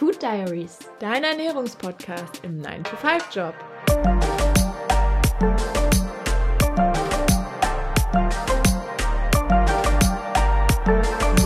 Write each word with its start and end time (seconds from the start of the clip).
Food 0.00 0.22
Diaries, 0.22 0.78
dein 0.98 1.24
Ernährungspodcast 1.24 2.42
im 2.42 2.62
9-to-5-Job. 2.62 3.54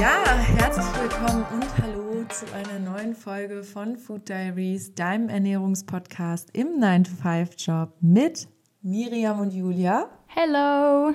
Ja, 0.00 0.36
herzlich 0.38 0.86
willkommen 1.02 1.44
und 1.52 1.82
hallo 1.82 2.24
zu 2.28 2.46
einer 2.54 2.78
neuen 2.78 3.16
Folge 3.16 3.64
von 3.64 3.96
Food 3.96 4.28
Diaries, 4.28 4.94
deinem 4.94 5.30
Ernährungspodcast 5.30 6.50
im 6.52 6.78
9-to-5-Job 6.78 7.96
mit 8.02 8.46
Miriam 8.82 9.40
und 9.40 9.52
Julia. 9.52 10.08
Hello! 10.28 11.12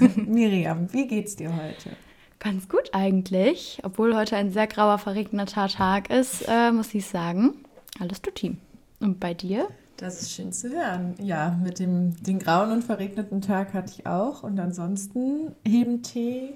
Miriam, 0.16 0.92
wie 0.92 1.06
geht's 1.06 1.34
dir 1.34 1.48
heute? 1.50 1.96
Ganz 2.44 2.68
gut 2.68 2.90
eigentlich. 2.92 3.80
Obwohl 3.84 4.14
heute 4.14 4.36
ein 4.36 4.50
sehr 4.50 4.66
grauer, 4.66 4.98
verregneter 4.98 5.66
Tag 5.66 6.10
ist, 6.10 6.44
äh, 6.46 6.72
muss 6.72 6.94
ich 6.94 7.06
sagen. 7.06 7.54
Alles 7.98 8.20
tutti. 8.20 8.58
Und 9.00 9.18
bei 9.18 9.32
dir? 9.32 9.66
Das 9.96 10.20
ist 10.20 10.32
schön 10.32 10.52
zu 10.52 10.68
hören. 10.68 11.14
Ja, 11.22 11.58
mit 11.62 11.78
dem 11.78 12.22
den 12.22 12.38
grauen 12.38 12.70
und 12.70 12.84
verregneten 12.84 13.40
Tag 13.40 13.72
hatte 13.72 13.94
ich 13.96 14.06
auch. 14.06 14.42
Und 14.42 14.60
ansonsten 14.60 15.54
heben 15.66 16.02
Tee 16.02 16.52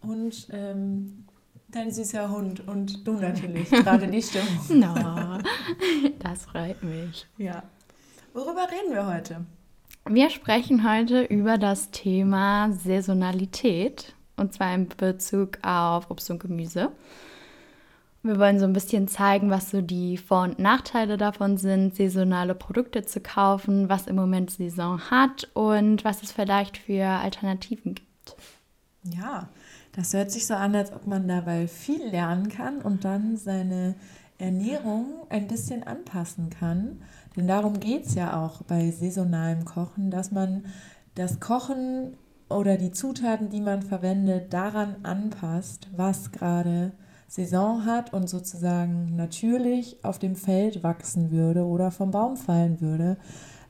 und 0.00 0.48
ähm, 0.52 1.26
dein 1.68 1.90
süßer 1.90 2.30
Hund 2.30 2.66
und 2.66 3.06
du 3.06 3.12
natürlich. 3.12 3.68
Gerade 3.70 4.08
die 4.08 4.22
Stimmung. 4.22 4.80
No, 4.80 5.38
das 6.18 6.46
freut 6.46 6.82
mich. 6.82 7.26
Ja. 7.36 7.62
Worüber 8.32 8.68
reden 8.70 8.94
wir 8.94 9.06
heute? 9.06 9.44
Wir 10.08 10.30
sprechen 10.30 10.90
heute 10.90 11.24
über 11.24 11.58
das 11.58 11.90
Thema 11.90 12.72
Saisonalität 12.72 14.15
und 14.36 14.52
zwar 14.52 14.74
in 14.74 14.88
Bezug 14.88 15.58
auf 15.62 16.10
Obst 16.10 16.30
und 16.30 16.40
Gemüse. 16.40 16.90
Wir 18.22 18.40
wollen 18.40 18.58
so 18.58 18.64
ein 18.64 18.72
bisschen 18.72 19.06
zeigen, 19.06 19.50
was 19.50 19.70
so 19.70 19.80
die 19.80 20.16
Vor- 20.16 20.42
und 20.42 20.58
Nachteile 20.58 21.16
davon 21.16 21.58
sind, 21.58 21.94
saisonale 21.94 22.56
Produkte 22.56 23.04
zu 23.04 23.20
kaufen, 23.20 23.88
was 23.88 24.08
im 24.08 24.16
Moment 24.16 24.50
Saison 24.50 25.00
hat 25.10 25.48
und 25.54 26.04
was 26.04 26.24
es 26.24 26.32
vielleicht 26.32 26.76
für 26.76 27.06
Alternativen 27.06 27.94
gibt. 27.94 28.36
Ja, 29.04 29.48
das 29.92 30.12
hört 30.12 30.32
sich 30.32 30.46
so 30.46 30.54
an, 30.54 30.74
als 30.74 30.92
ob 30.92 31.06
man 31.06 31.28
dabei 31.28 31.68
viel 31.68 32.04
lernen 32.08 32.48
kann 32.48 32.82
und 32.82 33.04
dann 33.04 33.36
seine 33.36 33.94
Ernährung 34.38 35.06
ein 35.28 35.46
bisschen 35.46 35.84
anpassen 35.84 36.50
kann. 36.50 37.00
Denn 37.36 37.46
darum 37.46 37.78
geht 37.78 38.06
es 38.06 38.14
ja 38.16 38.42
auch 38.44 38.62
bei 38.62 38.90
saisonalem 38.90 39.64
Kochen, 39.64 40.10
dass 40.10 40.32
man 40.32 40.64
das 41.14 41.38
Kochen 41.38 42.14
oder 42.48 42.76
die 42.76 42.92
Zutaten, 42.92 43.50
die 43.50 43.60
man 43.60 43.82
verwendet, 43.82 44.52
daran 44.52 44.96
anpasst, 45.02 45.88
was 45.96 46.32
gerade 46.32 46.92
Saison 47.28 47.84
hat 47.84 48.12
und 48.12 48.28
sozusagen 48.28 49.16
natürlich 49.16 49.96
auf 50.04 50.18
dem 50.18 50.36
Feld 50.36 50.82
wachsen 50.82 51.30
würde 51.32 51.64
oder 51.64 51.90
vom 51.90 52.12
Baum 52.12 52.36
fallen 52.36 52.80
würde, 52.80 53.16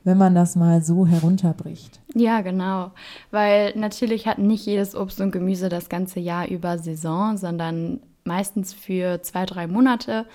wenn 0.03 0.17
man 0.17 0.35
das 0.35 0.55
mal 0.55 0.83
so 0.83 1.07
herunterbricht. 1.07 1.99
Ja, 2.13 2.41
genau. 2.41 2.91
Weil 3.31 3.73
natürlich 3.75 4.27
hat 4.27 4.37
nicht 4.37 4.65
jedes 4.65 4.95
Obst 4.95 5.19
und 5.19 5.31
Gemüse 5.31 5.69
das 5.69 5.89
ganze 5.89 6.19
Jahr 6.19 6.47
über 6.47 6.77
Saison, 6.77 7.35
sondern 7.37 7.99
meistens 8.23 8.73
für 8.73 9.21
zwei, 9.23 9.45
drei 9.45 9.67
Monate. 9.67 10.25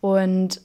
Und 0.00 0.60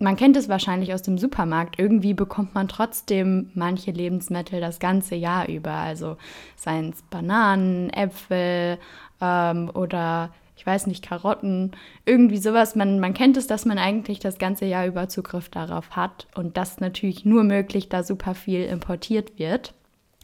man 0.00 0.16
kennt 0.16 0.36
es 0.36 0.48
wahrscheinlich 0.48 0.92
aus 0.94 1.02
dem 1.02 1.18
Supermarkt. 1.18 1.78
Irgendwie 1.78 2.14
bekommt 2.14 2.54
man 2.54 2.68
trotzdem 2.68 3.50
manche 3.54 3.90
Lebensmittel 3.90 4.60
das 4.60 4.78
ganze 4.78 5.14
Jahr 5.14 5.48
über. 5.48 5.72
Also 5.72 6.16
seien 6.56 6.90
es 6.90 7.02
Bananen, 7.02 7.90
Äpfel 7.90 8.78
ähm, 9.20 9.70
oder 9.74 10.30
ich 10.56 10.66
weiß 10.66 10.88
nicht, 10.88 11.02
Karotten, 11.02 11.72
irgendwie 12.04 12.36
sowas. 12.36 12.76
Man, 12.76 13.00
man 13.00 13.14
kennt 13.14 13.38
es, 13.38 13.46
dass 13.46 13.64
man 13.64 13.78
eigentlich 13.78 14.18
das 14.18 14.36
ganze 14.38 14.66
Jahr 14.66 14.86
über 14.86 15.08
Zugriff 15.08 15.48
darauf 15.48 15.96
hat. 15.96 16.26
Und 16.34 16.56
das 16.56 16.80
natürlich 16.80 17.24
nur 17.24 17.44
möglich, 17.44 17.88
da 17.88 18.02
super 18.02 18.34
viel 18.34 18.64
importiert 18.64 19.38
wird 19.38 19.74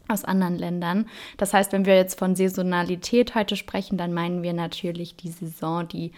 aus 0.07 0.23
anderen 0.23 0.57
Ländern. 0.57 1.07
Das 1.37 1.53
heißt, 1.53 1.71
wenn 1.71 1.85
wir 1.85 1.95
jetzt 1.95 2.17
von 2.17 2.35
Saisonalität 2.35 3.35
heute 3.35 3.55
sprechen, 3.55 3.97
dann 3.97 4.13
meinen 4.13 4.43
wir 4.43 4.53
natürlich 4.53 5.15
die 5.15 5.29
Saison, 5.29 5.87
die 5.87 6.11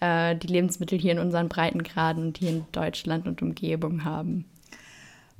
äh, 0.00 0.36
die 0.36 0.48
Lebensmittel 0.48 0.98
hier 0.98 1.12
in 1.12 1.18
unseren 1.18 1.48
Breitengraden 1.48 2.24
und 2.24 2.38
hier 2.38 2.50
in 2.50 2.64
Deutschland 2.72 3.26
und 3.26 3.42
Umgebung 3.42 4.04
haben. 4.04 4.44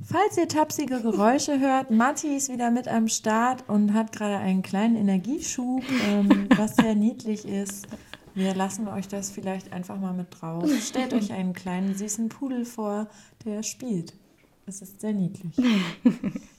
Falls 0.04 0.36
ihr 0.36 0.46
tapsige 0.46 1.00
Geräusche 1.00 1.58
hört, 1.58 1.90
Matti 1.90 2.36
ist 2.36 2.52
wieder 2.52 2.70
mit 2.70 2.86
am 2.86 3.08
Start 3.08 3.64
und 3.68 3.94
hat 3.94 4.12
gerade 4.12 4.36
einen 4.36 4.62
kleinen 4.62 4.96
Energieschub, 4.96 5.82
ähm, 6.06 6.48
was 6.56 6.76
sehr 6.76 6.94
niedlich 6.94 7.46
ist. 7.46 7.86
Wir 8.34 8.54
lassen 8.54 8.86
euch 8.88 9.08
das 9.08 9.30
vielleicht 9.30 9.72
einfach 9.72 9.98
mal 9.98 10.12
mit 10.12 10.26
drauf. 10.30 10.68
Stellt 10.82 11.14
euch 11.14 11.32
einen 11.32 11.54
kleinen 11.54 11.94
süßen 11.94 12.28
Pudel 12.28 12.66
vor, 12.66 13.08
der 13.46 13.62
spielt. 13.62 14.12
Es 14.66 14.82
ist 14.82 15.00
sehr 15.00 15.14
niedlich. 15.14 15.56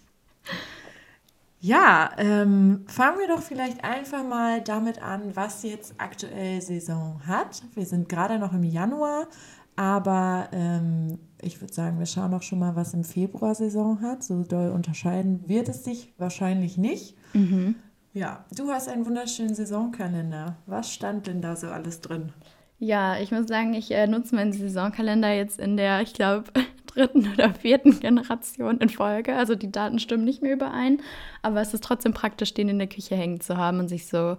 Ja, 1.60 2.12
ähm, 2.18 2.86
fangen 2.88 3.18
wir 3.20 3.28
doch 3.28 3.42
vielleicht 3.42 3.84
einfach 3.84 4.24
mal 4.24 4.62
damit 4.62 5.02
an, 5.02 5.36
was 5.36 5.64
jetzt 5.64 5.96
aktuell 5.98 6.62
Saison 6.62 7.20
hat. 7.26 7.64
Wir 7.74 7.86
sind 7.86 8.10
gerade 8.10 8.38
noch 8.38 8.54
im 8.54 8.64
Januar, 8.64 9.28
aber 9.76 10.50
ähm, 10.52 11.18
ich 11.42 11.60
würde 11.60 11.74
sagen, 11.74 11.98
wir 11.98 12.06
schauen 12.06 12.34
auch 12.34 12.44
schon 12.44 12.60
mal, 12.60 12.76
was 12.76 12.94
im 12.94 13.04
Februar 13.04 13.56
Saison 13.56 14.02
hat. 14.02 14.24
So 14.24 14.44
doll 14.44 14.70
unterscheiden 14.70 15.48
wird 15.48 15.68
es 15.68 15.84
sich 15.84 16.14
wahrscheinlich 16.18 16.78
nicht. 16.78 17.16
Mhm. 17.34 17.76
Ja, 18.14 18.46
du 18.56 18.70
hast 18.70 18.88
einen 18.88 19.06
wunderschönen 19.06 19.56
Saisonkalender. 19.56 20.58
Was 20.68 20.92
stand 20.94 21.28
denn 21.28 21.42
da 21.42 21.56
so 21.56 21.68
alles 21.68 22.02
drin? 22.02 22.34
Ja, 22.80 23.18
ich 23.18 23.32
muss 23.32 23.48
sagen, 23.48 23.74
ich 23.74 23.90
äh, 23.92 24.06
nutze 24.06 24.36
meinen 24.36 24.54
Saisonkalender 24.54 25.34
jetzt 25.34 25.60
in 25.60 25.78
der, 25.78 26.02
ich 26.02 26.14
glaube, 26.14 26.46
dritten 26.94 27.28
oder 27.34 27.52
vierten 27.54 28.00
Generation 28.00 28.78
in 28.78 28.90
Folge. 28.90 29.36
Also 29.36 29.56
die 29.56 29.72
Daten 29.72 29.98
stimmen 29.98 30.24
nicht 30.24 30.44
mehr 30.44 30.54
überein, 30.54 31.02
aber 31.42 31.60
es 31.62 31.74
ist 31.74 31.84
trotzdem 31.84 32.14
praktisch, 32.14 32.54
den 32.54 32.70
in 32.70 32.78
der 32.78 32.88
Küche 32.88 33.16
hängen 33.16 33.42
zu 33.42 33.58
haben 33.58 33.80
und 33.80 33.88
sich 33.88 34.08
so 34.08 34.38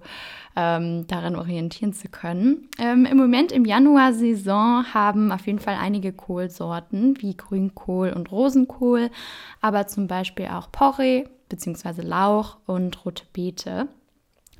ähm, 0.54 1.06
daran 1.08 1.34
orientieren 1.34 1.92
zu 1.92 2.08
können. 2.08 2.68
Ähm, 2.78 3.06
Im 3.06 3.16
Moment 3.16 3.50
im 3.50 3.64
Januar-Saison 3.64 4.94
haben 4.94 5.32
auf 5.32 5.46
jeden 5.46 5.58
Fall 5.58 5.76
einige 5.80 6.12
Kohlsorten 6.12 7.20
wie 7.20 7.36
Grünkohl 7.36 8.12
und 8.12 8.30
Rosenkohl, 8.30 9.10
aber 9.60 9.88
zum 9.88 10.06
Beispiel 10.06 10.46
auch 10.46 10.70
Porree 10.70 11.24
bzw. 11.48 12.02
Lauch 12.02 12.58
und 12.66 13.04
rote 13.04 13.24
Beete. 13.32 13.88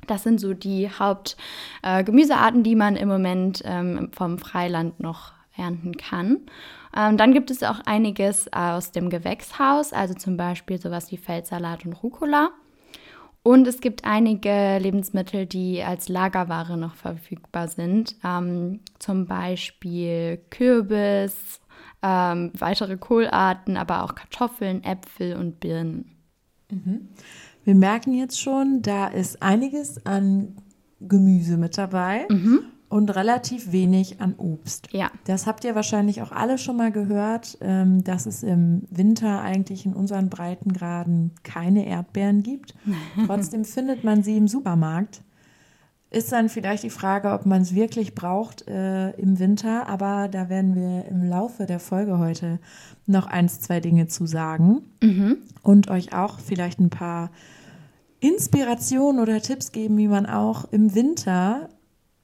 Das 0.07 0.23
sind 0.23 0.39
so 0.39 0.53
die 0.53 0.89
Hauptgemüsearten, 0.89 2.61
äh, 2.61 2.63
die 2.63 2.75
man 2.75 2.95
im 2.95 3.07
Moment 3.07 3.61
ähm, 3.65 4.09
vom 4.13 4.37
Freiland 4.39 4.99
noch 4.99 5.33
ernten 5.55 5.97
kann. 5.97 6.39
Ähm, 6.95 7.17
dann 7.17 7.33
gibt 7.33 7.51
es 7.51 7.63
auch 7.63 7.79
einiges 7.85 8.51
aus 8.51 8.91
dem 8.91 9.09
Gewächshaus, 9.09 9.93
also 9.93 10.13
zum 10.13 10.37
Beispiel 10.37 10.79
sowas 10.79 11.11
wie 11.11 11.17
Feldsalat 11.17 11.85
und 11.85 11.93
Rucola. 11.93 12.51
Und 13.41 13.67
es 13.67 13.79
gibt 13.79 14.03
einige 14.03 14.79
Lebensmittel, 14.79 15.45
die 15.45 15.81
als 15.81 16.09
Lagerware 16.09 16.77
noch 16.77 16.95
verfügbar 16.95 17.67
sind, 17.67 18.15
ähm, 18.23 18.81
zum 18.99 19.27
Beispiel 19.27 20.41
Kürbis, 20.49 21.61
ähm, 22.01 22.51
weitere 22.57 22.97
Kohlarten, 22.97 23.77
aber 23.77 24.03
auch 24.03 24.15
Kartoffeln, 24.15 24.83
Äpfel 24.83 25.35
und 25.35 25.59
Birnen. 25.59 26.17
Mhm. 26.69 27.09
Wir 27.69 27.75
merken 27.75 28.15
jetzt 28.15 28.41
schon, 28.41 28.81
da 28.81 29.05
ist 29.05 29.43
einiges 29.43 30.03
an 30.03 30.55
Gemüse 31.01 31.55
mit 31.55 31.77
dabei. 31.77 32.25
Mhm 32.27 32.61
und 32.89 33.15
relativ 33.15 33.71
wenig 33.71 34.19
an 34.19 34.33
Obst. 34.39 34.87
Ja. 34.91 35.11
Das 35.25 35.45
habt 35.45 35.63
ihr 35.63 35.75
wahrscheinlich 35.75 36.23
auch 36.23 36.31
alle 36.31 36.57
schon 36.57 36.75
mal 36.75 36.91
gehört, 36.91 37.59
ähm, 37.61 38.03
dass 38.03 38.25
es 38.25 38.41
im 38.41 38.81
Winter 38.89 39.41
eigentlich 39.41 39.85
in 39.85 39.93
unseren 39.93 40.31
Breitengraden 40.31 41.29
keine 41.43 41.85
Erdbeeren 41.85 42.41
gibt. 42.41 42.73
Trotzdem 43.27 43.63
findet 43.63 44.03
man 44.03 44.23
sie 44.23 44.37
im 44.37 44.47
Supermarkt. 44.47 45.21
Ist 46.09 46.31
dann 46.31 46.49
vielleicht 46.49 46.81
die 46.81 46.89
Frage, 46.89 47.31
ob 47.31 47.45
man 47.45 47.61
es 47.61 47.75
wirklich 47.75 48.15
braucht 48.15 48.67
äh, 48.67 49.11
im 49.11 49.37
Winter, 49.37 49.87
aber 49.87 50.27
da 50.27 50.49
werden 50.49 50.73
wir 50.75 51.05
im 51.05 51.29
Laufe 51.29 51.67
der 51.67 51.79
Folge 51.79 52.17
heute 52.17 52.57
noch 53.05 53.27
eins, 53.27 53.61
zwei 53.61 53.79
Dinge 53.79 54.07
zu 54.07 54.25
sagen 54.25 54.81
mhm. 55.03 55.37
und 55.61 55.91
euch 55.91 56.11
auch 56.11 56.39
vielleicht 56.39 56.79
ein 56.79 56.89
paar 56.89 57.29
Inspirationen 58.19 59.21
oder 59.21 59.41
Tipps 59.41 59.71
geben, 59.71 59.97
wie 59.97 60.07
man 60.07 60.25
auch 60.25 60.65
im 60.71 60.93
Winter 60.95 61.69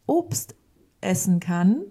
Obst 0.06 0.56
essen 1.02 1.40
kann. 1.40 1.82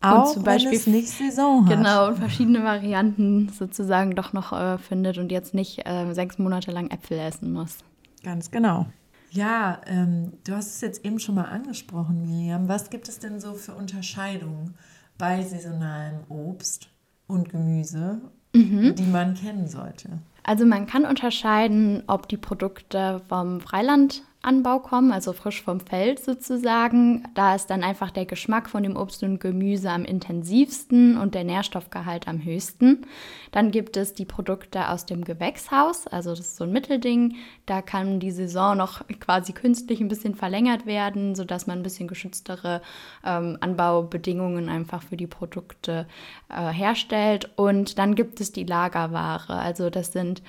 Auch 0.00 0.32
zum 0.32 0.44
Beispiel, 0.44 0.72
wenn 0.72 0.78
es 0.78 0.86
nicht 0.86 1.08
Saison 1.08 1.66
hat. 1.66 1.76
Genau, 1.76 2.08
und 2.08 2.18
verschiedene 2.18 2.62
Varianten 2.62 3.48
sozusagen 3.48 4.14
doch 4.14 4.32
noch 4.32 4.52
äh, 4.52 4.78
findet 4.78 5.18
und 5.18 5.32
jetzt 5.32 5.54
nicht 5.54 5.86
äh, 5.86 6.12
sechs 6.12 6.38
Monate 6.38 6.70
lang 6.70 6.90
Äpfel 6.90 7.18
essen 7.18 7.52
muss. 7.52 7.78
Ganz 8.22 8.50
genau. 8.50 8.86
Ja, 9.30 9.80
ähm, 9.86 10.32
du 10.44 10.54
hast 10.54 10.68
es 10.68 10.80
jetzt 10.80 11.04
eben 11.04 11.18
schon 11.18 11.34
mal 11.34 11.46
angesprochen, 11.46 12.24
Miriam. 12.24 12.68
Was 12.68 12.90
gibt 12.90 13.08
es 13.08 13.18
denn 13.18 13.40
so 13.40 13.54
für 13.54 13.74
Unterscheidungen 13.74 14.74
bei 15.18 15.42
saisonalem 15.42 16.20
Obst 16.28 16.88
und 17.26 17.48
Gemüse, 17.50 18.20
mhm. 18.54 18.94
die 18.94 19.02
man 19.06 19.34
kennen 19.34 19.66
sollte? 19.66 20.20
Also 20.48 20.64
man 20.64 20.86
kann 20.86 21.04
unterscheiden, 21.04 22.04
ob 22.06 22.26
die 22.26 22.38
Produkte 22.38 23.20
vom 23.28 23.60
Freiland 23.60 24.22
Frischanbau 24.48 24.78
kommen, 24.78 25.12
also 25.12 25.34
frisch 25.34 25.60
vom 25.60 25.78
Feld 25.78 26.24
sozusagen. 26.24 27.22
Da 27.34 27.54
ist 27.54 27.66
dann 27.66 27.84
einfach 27.84 28.10
der 28.10 28.24
Geschmack 28.24 28.70
von 28.70 28.82
dem 28.82 28.96
Obst 28.96 29.22
und 29.22 29.40
Gemüse 29.40 29.90
am 29.90 30.06
intensivsten 30.06 31.18
und 31.18 31.34
der 31.34 31.44
Nährstoffgehalt 31.44 32.26
am 32.26 32.42
höchsten. 32.42 33.04
Dann 33.52 33.70
gibt 33.70 33.98
es 33.98 34.14
die 34.14 34.24
Produkte 34.24 34.88
aus 34.88 35.04
dem 35.04 35.22
Gewächshaus, 35.24 36.06
also 36.06 36.30
das 36.30 36.40
ist 36.40 36.56
so 36.56 36.64
ein 36.64 36.72
Mittelding. 36.72 37.36
Da 37.66 37.82
kann 37.82 38.20
die 38.20 38.30
Saison 38.30 38.78
noch 38.78 39.06
quasi 39.20 39.52
künstlich 39.52 40.00
ein 40.00 40.08
bisschen 40.08 40.34
verlängert 40.34 40.86
werden, 40.86 41.34
sodass 41.34 41.66
man 41.66 41.80
ein 41.80 41.82
bisschen 41.82 42.08
geschütztere 42.08 42.80
ähm, 43.26 43.58
Anbaubedingungen 43.60 44.70
einfach 44.70 45.02
für 45.02 45.18
die 45.18 45.26
Produkte 45.26 46.06
äh, 46.48 46.72
herstellt. 46.72 47.50
Und 47.56 47.98
dann 47.98 48.14
gibt 48.14 48.40
es 48.40 48.50
die 48.50 48.64
Lagerware, 48.64 49.52
also 49.52 49.90
das 49.90 50.12
sind 50.12 50.40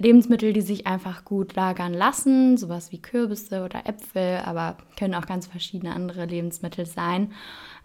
Lebensmittel, 0.00 0.52
die 0.52 0.62
sich 0.62 0.86
einfach 0.86 1.24
gut 1.24 1.54
lagern 1.54 1.92
lassen, 1.92 2.56
sowas 2.56 2.90
wie 2.90 3.02
Kürbisse 3.02 3.64
oder 3.64 3.86
Äpfel, 3.86 4.40
aber 4.44 4.78
können 4.98 5.14
auch 5.14 5.26
ganz 5.26 5.46
verschiedene 5.46 5.94
andere 5.94 6.24
Lebensmittel 6.24 6.86
sein. 6.86 7.32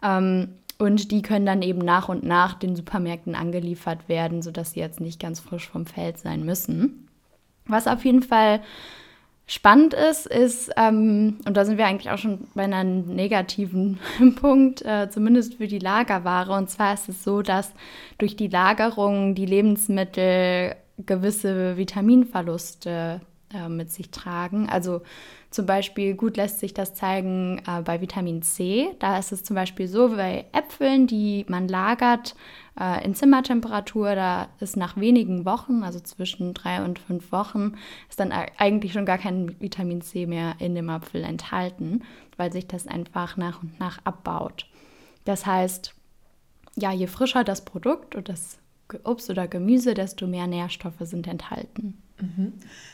Ähm, 0.02 0.56
und 0.78 1.12
die 1.12 1.22
können 1.22 1.46
dann 1.46 1.62
eben 1.62 1.80
nach 1.80 2.10
und 2.10 2.24
nach 2.24 2.54
den 2.54 2.76
Supermärkten 2.76 3.36
angeliefert 3.36 4.10
werden, 4.10 4.42
sodass 4.42 4.72
sie 4.72 4.80
jetzt 4.80 5.00
nicht 5.00 5.22
ganz 5.22 5.40
frisch 5.40 5.70
vom 5.70 5.86
Feld 5.86 6.18
sein 6.18 6.46
müssen. 6.46 7.08
Was 7.66 7.88
auf 7.88 8.04
jeden 8.06 8.24
Fall 8.24 8.62
spannend 9.48 9.94
ist, 9.94 10.26
ist, 10.26 10.72
ähm, 10.76 11.38
und 11.46 11.56
da 11.56 11.66
sind 11.66 11.78
wir 11.78 11.86
eigentlich 11.86 12.12
auch 12.12 12.18
schon 12.18 12.48
bei 12.56 12.64
einem 12.64 13.14
negativen 13.14 14.00
Punkt, 14.42 14.82
äh, 14.84 15.10
zumindest 15.10 15.56
für 15.56 15.68
die 15.68 15.80
Lagerware. 15.80 16.54
Und 16.54 16.70
zwar 16.70 16.94
ist 16.94 17.10
es 17.10 17.24
so, 17.24 17.42
dass 17.42 17.74
durch 18.18 18.36
die 18.36 18.48
Lagerung 18.48 19.36
die 19.36 19.46
Lebensmittel 19.46 20.76
gewisse 20.97 21.77
Vitaminverluste 21.77 23.21
äh, 23.53 23.69
mit 23.69 23.92
sich 23.92 24.09
tragen. 24.12 24.69
Also 24.69 25.01
zum 25.51 25.65
Beispiel 25.65 26.15
gut 26.15 26.36
lässt 26.36 26.59
sich 26.59 26.74
das 26.74 26.95
zeigen 26.95 27.62
äh, 27.68 27.81
bei 27.81 28.01
Vitamin 28.01 28.42
C. 28.42 28.89
Da 29.00 29.18
ist 29.18 29.31
es 29.31 29.44
zum 29.44 29.56
Beispiel 29.56 29.88
so 29.88 30.09
bei 30.09 30.45
Äpfeln, 30.51 31.07
die 31.07 31.45
man 31.47 31.68
lagert 31.68 32.36
äh, 32.80 33.06
in 33.06 33.13
Zimmertemperatur. 33.13 34.15
Da 34.15 34.50
ist 34.59 34.77
nach 34.77 34.97
wenigen 34.97 35.45
Wochen, 35.45 35.83
also 35.83 36.00
zwischen 36.00 36.53
drei 36.53 36.83
und 36.83 37.00
fünf 37.00 37.31
Wochen, 37.31 37.75
ist 38.09 38.19
dann 38.19 38.31
eigentlich 38.31 38.94
schon 38.94 39.06
gar 39.06 39.18
kein 39.18 39.59
Vitamin 39.62 40.01
C 40.01 40.25
mehr 40.25 40.56
in 40.59 40.75
dem 40.75 40.89
Apfel 40.89 41.24
enthalten, 41.24 42.03
weil 42.38 42.51
sich 42.51 42.68
das 42.68 42.88
einfach 42.88 43.38
nach 43.38 43.62
und 43.62 43.80
nach 43.80 44.00
abbaut. 44.03 44.65
Das 45.24 45.45
heißt, 45.45 45.94
ja, 46.75 46.92
je 46.92 47.07
frischer 47.07 47.44
das 47.44 47.63
Produkt 47.63 48.15
und 48.15 48.27
das 48.27 48.57
Obst 49.04 49.30
oder 49.30 49.48
Gemüse, 49.48 49.94
desto 49.94 50.28
mehr 50.28 50.48
Nährstoffe 50.48 51.02
sind 51.02 51.28
enthalten. 51.28 51.98
Mhm. 52.20 52.54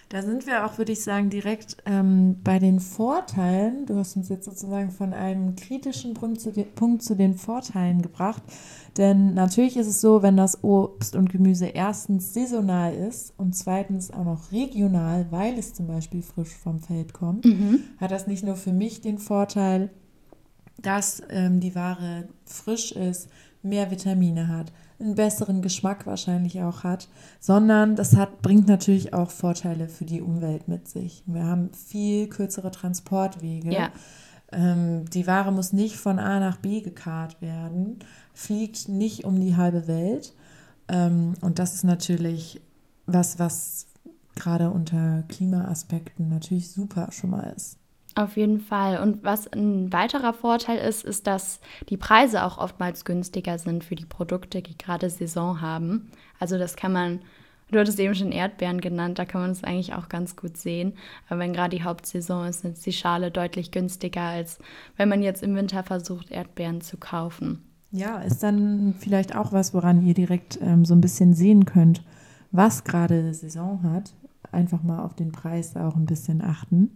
Da 0.10 0.24
sind 0.24 0.48
wir 0.48 0.66
auch, 0.66 0.78
würde 0.78 0.92
ich 0.94 1.04
sagen, 1.04 1.30
direkt 1.30 1.78
ähm, 1.86 2.38
bei 2.44 2.58
den 2.60 2.80
Vorteilen. 2.80 3.86
Du 3.86 3.96
hast 3.96 4.16
uns 4.16 4.30
jetzt 4.30 4.46
sozusagen 4.46 4.90
von 4.90 5.14
einem 5.14 5.56
kritischen 5.56 6.16
Punkt 6.16 6.42
zu, 6.42 6.52
den, 6.52 6.72
Punkt 6.74 7.04
zu 7.04 7.16
den 7.16 7.36
Vorteilen 7.36 8.02
gebracht. 8.02 8.42
Denn 8.98 9.34
natürlich 9.34 9.78
ist 9.78 9.88
es 9.88 10.02
so, 10.02 10.24
wenn 10.24 10.38
das 10.38 10.64
Obst 10.64 11.16
und 11.16 11.32
Gemüse 11.32 11.68
erstens 11.68 12.34
saisonal 12.34 12.94
ist 12.94 13.34
und 13.38 13.56
zweitens 13.56 14.12
auch 14.12 14.26
noch 14.26 14.52
regional, 14.52 15.28
weil 15.30 15.58
es 15.58 15.74
zum 15.74 15.88
Beispiel 15.88 16.24
frisch 16.24 16.56
vom 16.56 16.80
Feld 16.80 17.14
kommt, 17.14 17.46
mhm. 17.46 17.84
hat 18.00 18.12
das 18.12 18.28
nicht 18.28 18.44
nur 18.44 18.56
für 18.56 18.74
mich 18.74 19.02
den 19.02 19.20
Vorteil, 19.20 19.92
dass 20.82 21.22
ähm, 21.30 21.60
die 21.60 21.76
Ware 21.76 22.28
frisch 22.46 22.92
ist, 22.92 23.30
mehr 23.64 23.92
Vitamine 23.92 24.48
hat, 24.48 24.72
einen 25.00 25.16
besseren 25.16 25.62
Geschmack 25.62 26.06
wahrscheinlich 26.06 26.62
auch 26.62 26.84
hat, 26.84 27.08
sondern 27.40 27.96
das 27.96 28.16
hat, 28.16 28.42
bringt 28.42 28.68
natürlich 28.68 29.14
auch 29.14 29.32
Vorteile 29.32 29.88
für 29.88 30.06
die 30.06 30.22
Umwelt 30.22 30.68
mit 30.68 30.88
sich. 30.88 31.24
Wir 31.26 31.46
haben 31.46 31.72
viel 31.74 32.28
kürzere 32.28 32.72
Transportwege. 32.72 33.72
Ja. 33.72 33.90
Ähm, 34.52 35.06
die 35.10 35.28
Ware 35.28 35.52
muss 35.52 35.74
nicht 35.74 35.96
von 35.96 36.20
A 36.20 36.40
nach 36.40 36.58
B 36.58 36.82
gekarrt 36.82 37.42
werden, 37.42 38.00
fliegt 38.34 38.90
nicht 38.90 39.24
um 39.24 39.40
die 39.40 39.56
halbe 39.56 39.88
Welt. 39.88 40.34
Ähm, 40.88 41.34
und 41.42 41.60
das 41.60 41.74
ist 41.74 41.84
natürlich 41.84 42.62
was, 43.06 43.40
was 43.40 43.88
gerade 44.36 44.70
unter 44.70 45.24
Klimaaspekten 45.30 46.30
natürlich 46.30 46.72
super 46.72 47.12
schon 47.12 47.32
mal 47.32 47.54
ist. 47.56 47.78
Auf 48.16 48.36
jeden 48.36 48.60
Fall. 48.60 49.02
Und 49.02 49.24
was 49.24 49.48
ein 49.48 49.92
weiterer 49.94 50.34
Vorteil 50.34 50.78
ist, 50.78 51.04
ist, 51.06 51.28
dass 51.28 51.62
die 51.90 51.98
Preise 51.98 52.44
auch 52.44 52.58
oftmals 52.58 53.06
günstiger 53.06 53.58
sind 53.58 53.84
für 53.84 53.96
die 53.96 54.06
Produkte, 54.06 54.62
die 54.62 54.78
gerade 54.78 55.10
Saison 55.10 55.62
haben. 55.62 56.12
Also 56.38 56.58
das 56.58 56.76
kann 56.76 56.92
man, 56.92 57.22
du 57.72 57.80
hattest 57.80 58.00
eben 58.00 58.14
schon 58.14 58.34
Erdbeeren 58.34 58.82
genannt, 58.82 59.18
da 59.18 59.24
kann 59.24 59.42
man 59.42 59.52
es 59.52 59.64
eigentlich 59.64 59.94
auch 59.94 60.10
ganz 60.10 60.36
gut 60.36 60.58
sehen. 60.58 60.94
Aber 61.30 61.40
wenn 61.40 61.54
gerade 61.54 61.76
die 61.76 61.84
Hauptsaison 61.84 62.48
ist, 62.48 62.66
ist 62.66 62.86
die 62.86 62.92
Schale 62.92 63.32
deutlich 63.32 63.72
günstiger, 63.72 64.24
als 64.24 64.60
wenn 64.98 65.08
man 65.08 65.24
jetzt 65.24 65.42
im 65.42 65.56
Winter 65.56 65.84
versucht, 65.84 66.32
Erdbeeren 66.32 66.82
zu 66.82 66.98
kaufen. 66.98 67.64
Ja, 67.92 68.20
ist 68.22 68.44
dann 68.44 68.96
vielleicht 69.00 69.36
auch 69.36 69.54
was, 69.54 69.74
woran 69.74 70.06
ihr 70.06 70.14
direkt 70.14 70.60
ähm, 70.62 70.84
so 70.84 70.94
ein 70.94 71.02
bisschen 71.02 71.34
sehen 71.34 71.66
könnt, 71.66 72.04
was 72.52 72.84
gerade 72.84 73.34
Saison 73.34 73.84
hat. 73.84 74.14
Einfach 74.52 74.84
mal 74.84 75.04
auf 75.04 75.14
den 75.14 75.32
Preis 75.32 75.76
auch 75.76 75.96
ein 75.96 76.06
bisschen 76.06 76.42
achten. 76.42 76.92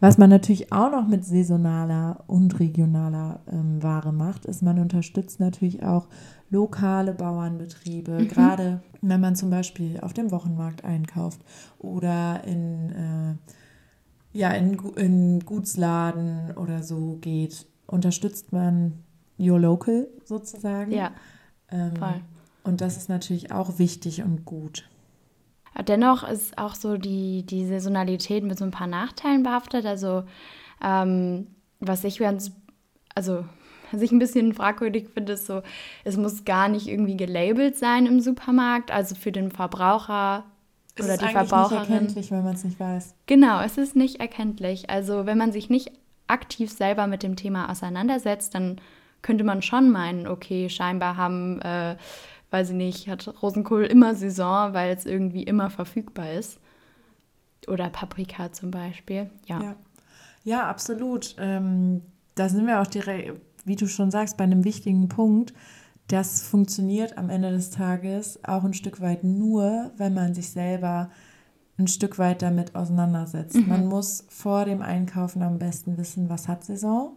Was 0.00 0.18
man 0.18 0.30
natürlich 0.30 0.72
auch 0.72 0.90
noch 0.90 1.08
mit 1.08 1.24
saisonaler 1.24 2.24
und 2.26 2.58
regionaler 2.60 3.40
ähm, 3.50 3.82
Ware 3.82 4.12
macht, 4.12 4.46
ist, 4.46 4.62
man 4.62 4.78
unterstützt 4.78 5.40
natürlich 5.40 5.82
auch 5.82 6.08
lokale 6.50 7.12
Bauernbetriebe, 7.12 8.12
mhm. 8.12 8.28
gerade 8.28 8.82
wenn 9.02 9.20
man 9.20 9.36
zum 9.36 9.50
Beispiel 9.50 10.00
auf 10.00 10.12
dem 10.12 10.30
Wochenmarkt 10.30 10.84
einkauft 10.84 11.40
oder 11.78 12.42
in, 12.44 12.90
äh, 12.90 14.38
ja, 14.38 14.50
in, 14.50 14.78
in 14.96 15.40
Gutsladen 15.40 16.52
oder 16.56 16.82
so 16.82 17.18
geht, 17.20 17.66
unterstützt 17.86 18.52
man 18.52 19.04
Your 19.38 19.60
Local 19.60 20.08
sozusagen. 20.24 20.92
Ja, 20.92 21.12
ähm, 21.70 21.96
voll. 21.96 22.20
Und 22.64 22.80
das 22.80 22.96
ist 22.96 23.08
natürlich 23.08 23.52
auch 23.52 23.78
wichtig 23.78 24.22
und 24.22 24.44
gut. 24.44 24.88
Dennoch 25.86 26.28
ist 26.28 26.58
auch 26.58 26.74
so 26.74 26.96
die, 26.96 27.44
die 27.44 27.66
Saisonalität 27.66 28.44
mit 28.44 28.58
so 28.58 28.64
ein 28.64 28.70
paar 28.70 28.86
Nachteilen 28.86 29.42
behaftet. 29.42 29.86
Also, 29.86 30.24
ähm, 30.82 31.46
was 31.80 32.04
ich 32.04 32.18
ganz, 32.18 32.52
also, 33.14 33.44
was 33.92 34.02
ich 34.02 34.12
ein 34.12 34.18
bisschen 34.18 34.52
fragwürdig 34.52 35.08
finde, 35.08 35.34
ist 35.34 35.46
so, 35.46 35.62
es 36.04 36.16
muss 36.16 36.44
gar 36.44 36.68
nicht 36.68 36.88
irgendwie 36.88 37.16
gelabelt 37.16 37.76
sein 37.76 38.06
im 38.06 38.20
Supermarkt. 38.20 38.90
Also 38.90 39.14
für 39.14 39.32
den 39.32 39.50
Verbraucher 39.50 40.44
es 40.96 41.04
oder 41.04 41.16
die 41.16 41.28
Verbraucherin. 41.28 41.78
Es 41.78 41.82
ist 41.82 41.88
nicht 41.88 41.90
erkenntlich, 41.90 42.30
wenn 42.30 42.44
man 42.44 42.54
es 42.54 42.64
nicht 42.64 42.80
weiß. 42.80 43.14
Genau, 43.26 43.60
es 43.60 43.78
ist 43.78 43.96
nicht 43.96 44.20
erkenntlich. 44.20 44.90
Also, 44.90 45.26
wenn 45.26 45.38
man 45.38 45.52
sich 45.52 45.70
nicht 45.70 45.92
aktiv 46.26 46.70
selber 46.70 47.06
mit 47.06 47.22
dem 47.22 47.36
Thema 47.36 47.70
auseinandersetzt, 47.70 48.54
dann 48.54 48.80
könnte 49.22 49.44
man 49.44 49.62
schon 49.62 49.90
meinen, 49.90 50.26
okay, 50.26 50.68
scheinbar 50.68 51.16
haben. 51.16 51.60
Äh, 51.62 51.96
weiß 52.50 52.70
ich 52.70 52.76
nicht, 52.76 53.08
hat 53.08 53.42
Rosenkohl 53.42 53.84
immer 53.84 54.14
Saison, 54.14 54.72
weil 54.72 54.94
es 54.96 55.06
irgendwie 55.06 55.42
immer 55.42 55.70
verfügbar 55.70 56.32
ist. 56.32 56.58
Oder 57.66 57.90
Paprika 57.90 58.52
zum 58.52 58.70
Beispiel, 58.70 59.30
ja. 59.46 59.62
Ja, 59.62 59.76
ja 60.44 60.68
absolut. 60.68 61.36
Ähm, 61.38 62.02
da 62.34 62.48
sind 62.48 62.66
wir 62.66 62.80
auch 62.80 62.86
direkt, 62.86 63.32
wie 63.64 63.76
du 63.76 63.86
schon 63.86 64.10
sagst, 64.10 64.36
bei 64.36 64.44
einem 64.44 64.64
wichtigen 64.64 65.08
Punkt. 65.08 65.52
Das 66.06 66.40
funktioniert 66.42 67.18
am 67.18 67.28
Ende 67.28 67.50
des 67.50 67.70
Tages 67.70 68.42
auch 68.44 68.64
ein 68.64 68.72
Stück 68.72 69.00
weit 69.00 69.24
nur, 69.24 69.90
wenn 69.98 70.14
man 70.14 70.34
sich 70.34 70.50
selber 70.50 71.10
ein 71.78 71.86
Stück 71.86 72.18
weit 72.18 72.40
damit 72.40 72.74
auseinandersetzt. 72.74 73.56
Mhm. 73.56 73.68
Man 73.68 73.86
muss 73.86 74.24
vor 74.30 74.64
dem 74.64 74.80
Einkaufen 74.80 75.42
am 75.42 75.58
besten 75.58 75.98
wissen, 75.98 76.30
was 76.30 76.48
hat 76.48 76.64
Saison 76.64 77.12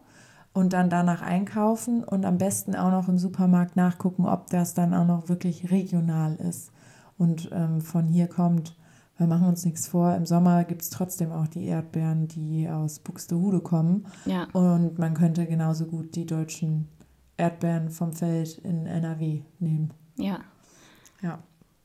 und 0.53 0.73
dann 0.73 0.89
danach 0.89 1.21
einkaufen 1.21 2.03
und 2.03 2.25
am 2.25 2.37
besten 2.37 2.75
auch 2.75 2.91
noch 2.91 3.07
im 3.07 3.17
Supermarkt 3.17 3.75
nachgucken, 3.75 4.25
ob 4.25 4.49
das 4.49 4.73
dann 4.73 4.93
auch 4.93 5.05
noch 5.05 5.29
wirklich 5.29 5.71
regional 5.71 6.35
ist 6.35 6.71
und 7.17 7.49
ähm, 7.53 7.81
von 7.81 8.07
hier 8.07 8.27
kommt. 8.27 8.75
Wir 9.17 9.27
machen 9.27 9.47
uns 9.47 9.65
nichts 9.65 9.87
vor, 9.87 10.15
im 10.15 10.25
Sommer 10.25 10.63
gibt 10.63 10.81
es 10.81 10.89
trotzdem 10.89 11.31
auch 11.31 11.47
die 11.47 11.65
Erdbeeren, 11.65 12.27
die 12.27 12.67
aus 12.67 12.99
Buxtehude 12.99 13.59
kommen. 13.59 14.07
Ja. 14.25 14.47
Und 14.53 14.97
man 14.97 15.13
könnte 15.13 15.45
genauso 15.45 15.85
gut 15.85 16.15
die 16.15 16.25
deutschen 16.25 16.87
Erdbeeren 17.37 17.89
vom 17.89 18.13
Feld 18.13 18.57
in 18.59 18.87
NRW 18.87 19.41
nehmen. 19.59 19.93
Ja. 20.15 20.39
Ja. 21.21 21.39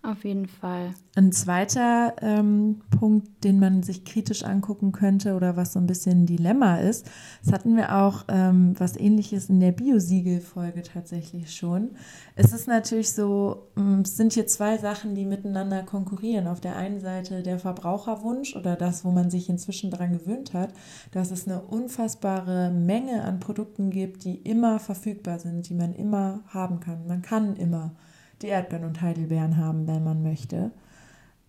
Auf 0.06 0.25
jeden 0.25 0.46
Fall. 0.46 0.94
Ein 1.16 1.32
zweiter 1.32 2.14
ähm, 2.22 2.82
Punkt, 2.96 3.42
den 3.42 3.58
man 3.58 3.82
sich 3.82 4.04
kritisch 4.04 4.44
angucken 4.44 4.92
könnte 4.92 5.34
oder 5.34 5.56
was 5.56 5.72
so 5.72 5.80
ein 5.80 5.88
bisschen 5.88 6.22
ein 6.22 6.26
Dilemma 6.26 6.76
ist, 6.76 7.10
das 7.42 7.52
hatten 7.52 7.76
wir 7.76 7.96
auch 7.96 8.25
ähm, 8.28 8.76
was 8.78 8.96
ähnliches 8.96 9.50
in 9.50 9.58
der 9.58 9.72
Biosiegel-Folge 9.72 10.82
tatsächlich 10.82 11.52
schon. 11.52 11.90
Es 12.36 12.52
ist 12.52 12.68
natürlich 12.68 13.10
so, 13.10 13.66
mm, 13.75 14.02
es 14.02 14.16
sind 14.16 14.34
hier 14.34 14.46
zwei 14.46 14.78
Sachen, 14.78 15.16
die 15.16 15.25
miteinander 15.25 15.82
konkurrieren. 15.82 16.46
Auf 16.46 16.60
der 16.60 16.76
einen 16.76 17.00
Seite 17.00 17.42
der 17.42 17.58
Verbraucherwunsch 17.58 18.54
oder 18.54 18.76
das, 18.76 19.04
wo 19.04 19.10
man 19.10 19.28
sich 19.28 19.48
inzwischen 19.48 19.90
daran 19.90 20.12
gewöhnt 20.12 20.54
hat, 20.54 20.72
dass 21.10 21.32
es 21.32 21.48
eine 21.48 21.62
unfassbare 21.62 22.70
Menge 22.70 23.25
an 23.25 23.40
Produkten 23.40 23.90
gibt, 23.90 24.22
die 24.22 24.36
immer 24.36 24.78
verfügbar 24.78 25.40
sind, 25.40 25.68
die 25.68 25.75
man 25.75 25.94
immer 25.94 26.44
haben 26.46 26.78
kann. 26.78 27.08
Man 27.08 27.22
kann 27.22 27.56
immer 27.56 27.96
die 28.42 28.48
Erdbeeren 28.48 28.84
und 28.84 29.00
Heidelbeeren 29.02 29.56
haben, 29.56 29.86
wenn 29.86 30.04
man 30.04 30.22
möchte. 30.22 30.72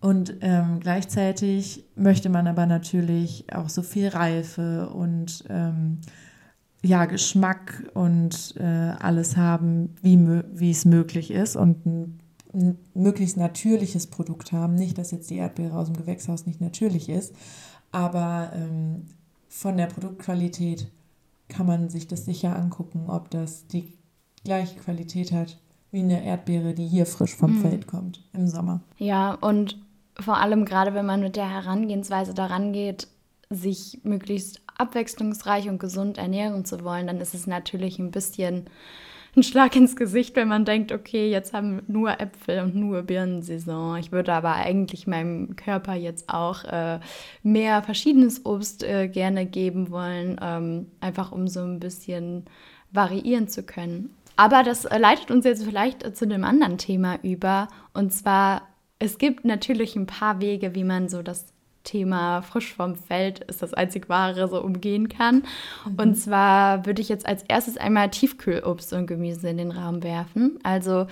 Und 0.00 0.36
ähm, 0.42 0.78
gleichzeitig 0.80 1.84
möchte 1.96 2.28
man 2.28 2.46
aber 2.46 2.66
natürlich 2.66 3.46
auch 3.52 3.68
so 3.68 3.82
viel 3.82 4.08
Reife 4.08 4.88
und 4.90 5.44
ähm, 5.48 6.00
ja, 6.82 7.06
Geschmack 7.06 7.90
und 7.94 8.54
äh, 8.58 8.62
alles 8.62 9.36
haben, 9.36 9.96
wie, 10.00 10.16
wie 10.52 10.70
es 10.70 10.84
möglich 10.84 11.32
ist 11.32 11.56
und 11.56 11.84
ein, 11.84 12.20
ein, 12.54 12.78
möglichst 12.94 13.36
natürliches 13.36 14.06
Produkt 14.06 14.52
haben. 14.52 14.76
Nicht, 14.76 14.98
dass 14.98 15.10
jetzt 15.10 15.30
die 15.30 15.38
Erdbeere 15.38 15.76
aus 15.76 15.88
dem 15.88 15.96
Gewächshaus 15.96 16.46
nicht 16.46 16.60
natürlich 16.60 17.08
ist, 17.08 17.34
aber 17.90 18.52
ähm, 18.54 19.06
von 19.48 19.76
der 19.76 19.86
Produktqualität 19.86 20.92
kann 21.48 21.66
man 21.66 21.88
sich 21.88 22.06
das 22.06 22.24
sicher 22.24 22.54
angucken, 22.54 23.06
ob 23.08 23.30
das 23.30 23.66
die 23.66 23.98
gleiche 24.44 24.78
Qualität 24.78 25.32
hat 25.32 25.58
wie 25.90 26.00
eine 26.00 26.24
Erdbeere, 26.24 26.74
die 26.74 26.86
hier 26.86 27.06
frisch 27.06 27.34
vom 27.34 27.56
mhm. 27.56 27.60
Feld 27.62 27.86
kommt 27.86 28.22
im 28.32 28.46
Sommer. 28.46 28.80
Ja, 28.98 29.34
und 29.34 29.78
vor 30.20 30.38
allem 30.38 30.64
gerade 30.64 30.94
wenn 30.94 31.06
man 31.06 31.20
mit 31.20 31.36
der 31.36 31.48
Herangehensweise 31.48 32.34
daran 32.34 32.72
geht, 32.72 33.08
sich 33.50 34.00
möglichst 34.02 34.60
abwechslungsreich 34.76 35.68
und 35.68 35.78
gesund 35.78 36.18
ernähren 36.18 36.64
zu 36.64 36.84
wollen, 36.84 37.06
dann 37.06 37.20
ist 37.20 37.34
es 37.34 37.46
natürlich 37.46 37.98
ein 37.98 38.10
bisschen 38.10 38.68
ein 39.36 39.42
Schlag 39.42 39.76
ins 39.76 39.96
Gesicht, 39.96 40.36
wenn 40.36 40.48
man 40.48 40.64
denkt, 40.64 40.92
okay, 40.92 41.30
jetzt 41.30 41.52
haben 41.52 41.76
wir 41.76 41.82
nur 41.86 42.20
Äpfel 42.20 42.60
und 42.60 42.74
nur 42.74 43.02
Birnensaison. 43.02 43.98
Ich 43.98 44.10
würde 44.10 44.32
aber 44.32 44.54
eigentlich 44.54 45.06
meinem 45.06 45.54
Körper 45.56 45.94
jetzt 45.94 46.28
auch 46.28 46.64
äh, 46.64 46.98
mehr 47.42 47.82
verschiedenes 47.82 48.44
Obst 48.44 48.82
äh, 48.82 49.08
gerne 49.08 49.46
geben 49.46 49.90
wollen, 49.90 50.40
ähm, 50.42 50.86
einfach 51.00 51.30
um 51.32 51.46
so 51.46 51.60
ein 51.60 51.78
bisschen 51.78 52.44
variieren 52.90 53.48
zu 53.48 53.62
können. 53.62 54.10
Aber 54.38 54.62
das 54.62 54.84
äh, 54.84 54.98
leitet 54.98 55.32
uns 55.32 55.44
jetzt 55.44 55.64
vielleicht 55.64 56.04
äh, 56.04 56.14
zu 56.14 56.24
einem 56.24 56.44
anderen 56.44 56.78
Thema 56.78 57.18
über. 57.22 57.66
Und 57.92 58.12
zwar, 58.12 58.62
es 59.00 59.18
gibt 59.18 59.44
natürlich 59.44 59.96
ein 59.96 60.06
paar 60.06 60.40
Wege, 60.40 60.76
wie 60.76 60.84
man 60.84 61.08
so 61.08 61.22
das 61.22 61.52
Thema 61.82 62.42
frisch 62.42 62.72
vom 62.74 62.94
Feld 62.94 63.40
ist 63.40 63.62
das 63.62 63.74
einzig 63.74 64.08
wahre 64.08 64.46
so 64.46 64.62
umgehen 64.62 65.08
kann. 65.08 65.42
Mhm. 65.84 65.94
Und 65.96 66.14
zwar 66.14 66.86
würde 66.86 67.02
ich 67.02 67.08
jetzt 67.08 67.26
als 67.26 67.42
erstes 67.48 67.78
einmal 67.78 68.10
Tiefkühlobst 68.10 68.92
und 68.92 69.08
Gemüse 69.08 69.48
in 69.48 69.56
den 69.56 69.72
Raum 69.72 70.04
werfen. 70.04 70.60
Also 70.62 71.08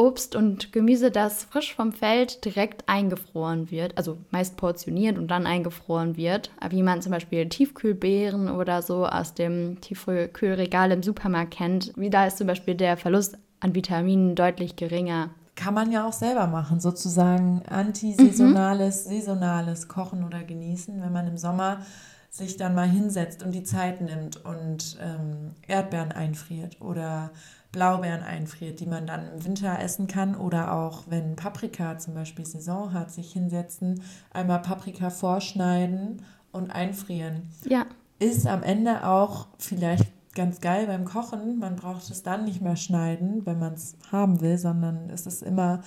Obst 0.00 0.34
und 0.34 0.72
Gemüse, 0.72 1.10
das 1.10 1.44
frisch 1.44 1.74
vom 1.74 1.92
Feld 1.92 2.44
direkt 2.46 2.88
eingefroren 2.88 3.70
wird, 3.70 3.98
also 3.98 4.16
meist 4.30 4.56
portioniert 4.56 5.18
und 5.18 5.28
dann 5.28 5.46
eingefroren 5.46 6.16
wird, 6.16 6.50
wie 6.70 6.82
man 6.82 7.02
zum 7.02 7.12
Beispiel 7.12 7.46
Tiefkühlbeeren 7.48 8.50
oder 8.50 8.80
so 8.80 9.06
aus 9.06 9.34
dem 9.34 9.78
Tiefkühlregal 9.82 10.90
im 10.90 11.02
Supermarkt 11.02 11.52
kennt. 11.52 11.92
Wie 11.96 12.08
da 12.08 12.26
ist 12.26 12.38
zum 12.38 12.46
Beispiel 12.46 12.74
der 12.74 12.96
Verlust 12.96 13.36
an 13.60 13.74
Vitaminen 13.74 14.34
deutlich 14.34 14.76
geringer 14.76 15.30
kann 15.56 15.74
man 15.74 15.92
ja 15.92 16.08
auch 16.08 16.12
selber 16.14 16.46
machen, 16.46 16.80
sozusagen 16.80 17.62
antisaisonales, 17.68 19.04
mhm. 19.04 19.10
saisonales 19.10 19.88
Kochen 19.88 20.24
oder 20.24 20.42
Genießen, 20.42 21.02
wenn 21.02 21.12
man 21.12 21.26
im 21.26 21.36
Sommer 21.36 21.82
sich 22.30 22.56
dann 22.56 22.74
mal 22.74 22.88
hinsetzt 22.88 23.42
und 23.42 23.52
die 23.52 23.64
Zeit 23.64 24.00
nimmt 24.00 24.42
und 24.42 24.96
ähm, 25.02 25.50
Erdbeeren 25.68 26.12
einfriert 26.12 26.80
oder 26.80 27.30
Blaubeeren 27.72 28.22
einfriert, 28.22 28.80
die 28.80 28.86
man 28.86 29.06
dann 29.06 29.28
im 29.32 29.44
Winter 29.44 29.78
essen 29.78 30.06
kann 30.06 30.34
oder 30.34 30.74
auch 30.74 31.04
wenn 31.08 31.36
Paprika 31.36 31.98
zum 31.98 32.14
Beispiel 32.14 32.44
Saison 32.44 32.92
hat, 32.92 33.12
sich 33.12 33.32
hinsetzen, 33.32 34.02
einmal 34.32 34.60
Paprika 34.60 35.10
vorschneiden 35.10 36.22
und 36.50 36.70
einfrieren. 36.70 37.48
Ja. 37.64 37.86
Ist 38.18 38.46
am 38.46 38.62
Ende 38.62 39.06
auch 39.06 39.46
vielleicht 39.58 40.06
ganz 40.34 40.60
geil 40.60 40.86
beim 40.86 41.04
Kochen. 41.04 41.58
Man 41.58 41.76
braucht 41.76 42.10
es 42.10 42.22
dann 42.22 42.44
nicht 42.44 42.60
mehr 42.60 42.76
schneiden, 42.76 43.46
wenn 43.46 43.58
man 43.58 43.74
es 43.74 43.96
haben 44.10 44.40
will, 44.40 44.58
sondern 44.58 45.08
es 45.08 45.26
ist 45.26 45.42
immer 45.42 45.82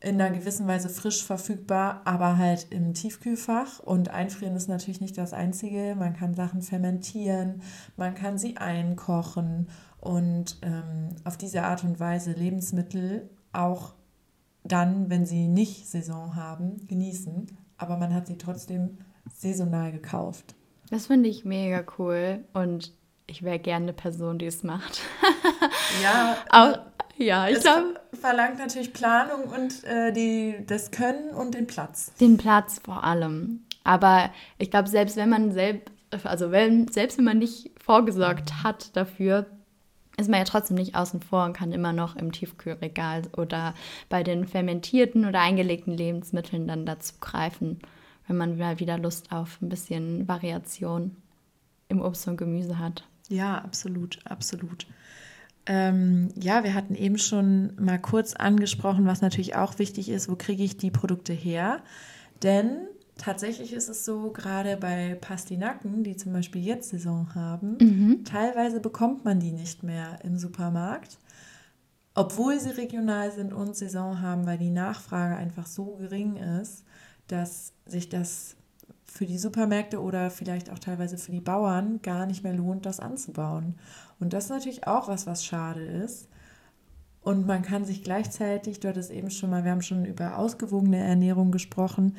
in 0.00 0.20
einer 0.20 0.36
gewissen 0.36 0.68
Weise 0.68 0.88
frisch 0.88 1.24
verfügbar, 1.24 2.02
aber 2.04 2.38
halt 2.38 2.68
im 2.70 2.94
Tiefkühlfach. 2.94 3.80
Und 3.80 4.10
einfrieren 4.10 4.54
ist 4.54 4.68
natürlich 4.68 5.00
nicht 5.00 5.18
das 5.18 5.32
Einzige. 5.32 5.96
Man 5.98 6.14
kann 6.14 6.34
Sachen 6.34 6.62
fermentieren, 6.62 7.62
man 7.96 8.14
kann 8.14 8.38
sie 8.38 8.58
einkochen 8.58 9.68
und 10.00 10.56
ähm, 10.62 11.16
auf 11.24 11.36
diese 11.36 11.62
Art 11.62 11.84
und 11.84 11.98
Weise 12.00 12.32
Lebensmittel 12.32 13.28
auch 13.52 13.94
dann, 14.64 15.10
wenn 15.10 15.26
sie 15.26 15.48
nicht 15.48 15.88
Saison 15.88 16.36
haben, 16.36 16.86
genießen. 16.86 17.46
Aber 17.76 17.96
man 17.96 18.14
hat 18.14 18.26
sie 18.26 18.38
trotzdem 18.38 18.98
saisonal 19.32 19.92
gekauft. 19.92 20.54
Das 20.90 21.06
finde 21.06 21.28
ich 21.28 21.44
mega 21.44 21.84
cool 21.98 22.44
und 22.52 22.92
ich 23.26 23.42
wäre 23.42 23.58
gerne 23.58 23.86
eine 23.86 23.92
Person, 23.92 24.38
die 24.38 24.46
es 24.46 24.62
macht. 24.62 25.00
ja, 26.02 26.36
auch, 26.50 26.78
ja, 27.16 27.48
ich 27.48 27.60
glaube. 27.60 28.00
verlangt 28.12 28.58
natürlich 28.58 28.92
Planung 28.92 29.44
und 29.48 29.84
äh, 29.84 30.12
die, 30.12 30.64
das 30.66 30.90
Können 30.90 31.30
und 31.30 31.54
den 31.54 31.66
Platz. 31.66 32.12
Den 32.20 32.38
Platz 32.38 32.80
vor 32.82 33.04
allem. 33.04 33.64
Aber 33.84 34.30
ich 34.58 34.70
glaube, 34.70 34.88
selbst 34.88 35.16
wenn 35.16 35.28
man 35.28 35.52
selbst, 35.52 35.90
also 36.24 36.50
wenn, 36.50 36.88
selbst 36.88 37.18
wenn 37.18 37.24
man 37.24 37.38
nicht 37.38 37.70
vorgesorgt 37.82 38.62
hat 38.62 38.96
dafür, 38.96 39.46
ist 40.18 40.28
man 40.28 40.40
ja 40.40 40.44
trotzdem 40.44 40.76
nicht 40.76 40.94
außen 40.94 41.20
vor 41.20 41.44
und 41.44 41.52
kann 41.52 41.72
immer 41.72 41.92
noch 41.92 42.16
im 42.16 42.32
Tiefkühlregal 42.32 43.22
oder 43.36 43.74
bei 44.08 44.22
den 44.22 44.46
fermentierten 44.46 45.24
oder 45.24 45.40
eingelegten 45.40 45.96
Lebensmitteln 45.96 46.66
dann 46.66 46.84
dazu 46.84 47.14
greifen, 47.20 47.78
wenn 48.26 48.36
man 48.36 48.58
mal 48.58 48.80
wieder 48.80 48.98
Lust 48.98 49.32
auf 49.32 49.62
ein 49.62 49.68
bisschen 49.68 50.26
Variation 50.26 51.16
im 51.88 52.02
Obst 52.02 52.26
und 52.26 52.36
Gemüse 52.36 52.78
hat. 52.78 53.04
Ja, 53.28 53.58
absolut, 53.58 54.18
absolut. 54.24 54.86
Ähm, 55.66 56.30
ja, 56.34 56.64
wir 56.64 56.74
hatten 56.74 56.94
eben 56.94 57.18
schon 57.18 57.72
mal 57.78 57.98
kurz 57.98 58.34
angesprochen, 58.34 59.06
was 59.06 59.20
natürlich 59.20 59.54
auch 59.54 59.78
wichtig 59.78 60.08
ist, 60.08 60.28
wo 60.28 60.34
kriege 60.34 60.64
ich 60.64 60.78
die 60.78 60.90
Produkte 60.90 61.32
her? 61.32 61.82
Denn 62.42 62.88
tatsächlich 63.18 63.72
ist 63.72 63.88
es 63.88 64.04
so, 64.04 64.30
gerade 64.32 64.76
bei 64.76 65.16
Pastinaken, 65.20 66.04
die 66.04 66.16
zum 66.16 66.32
Beispiel 66.32 66.64
jetzt 66.64 66.90
Saison 66.90 67.34
haben, 67.34 67.76
mhm. 67.80 68.24
teilweise 68.24 68.80
bekommt 68.80 69.24
man 69.24 69.40
die 69.40 69.52
nicht 69.52 69.82
mehr 69.82 70.18
im 70.24 70.38
Supermarkt, 70.38 71.18
obwohl 72.14 72.58
sie 72.58 72.70
regional 72.70 73.30
sind 73.30 73.52
und 73.52 73.76
Saison 73.76 74.20
haben, 74.20 74.46
weil 74.46 74.58
die 74.58 74.70
Nachfrage 74.70 75.36
einfach 75.36 75.66
so 75.66 75.96
gering 75.96 76.36
ist, 76.36 76.84
dass 77.26 77.72
sich 77.86 78.08
das 78.08 78.56
für 79.04 79.26
die 79.26 79.38
Supermärkte 79.38 80.00
oder 80.00 80.30
vielleicht 80.30 80.70
auch 80.70 80.78
teilweise 80.78 81.18
für 81.18 81.32
die 81.32 81.40
Bauern 81.40 82.00
gar 82.02 82.26
nicht 82.26 82.44
mehr 82.44 82.54
lohnt, 82.54 82.86
das 82.86 83.00
anzubauen. 83.00 83.74
Und 84.20 84.32
das 84.32 84.44
ist 84.44 84.50
natürlich 84.50 84.86
auch 84.86 85.08
was, 85.08 85.26
was 85.26 85.44
schade 85.44 85.84
ist. 85.84 86.28
Und 87.20 87.46
man 87.46 87.62
kann 87.62 87.84
sich 87.84 88.02
gleichzeitig, 88.02 88.80
dort 88.80 88.96
ist 88.96 89.10
eben 89.10 89.30
schon 89.30 89.50
mal, 89.50 89.64
wir 89.64 89.70
haben 89.70 89.82
schon 89.82 90.04
über 90.04 90.38
ausgewogene 90.38 90.98
Ernährung 90.98 91.50
gesprochen, 91.50 92.16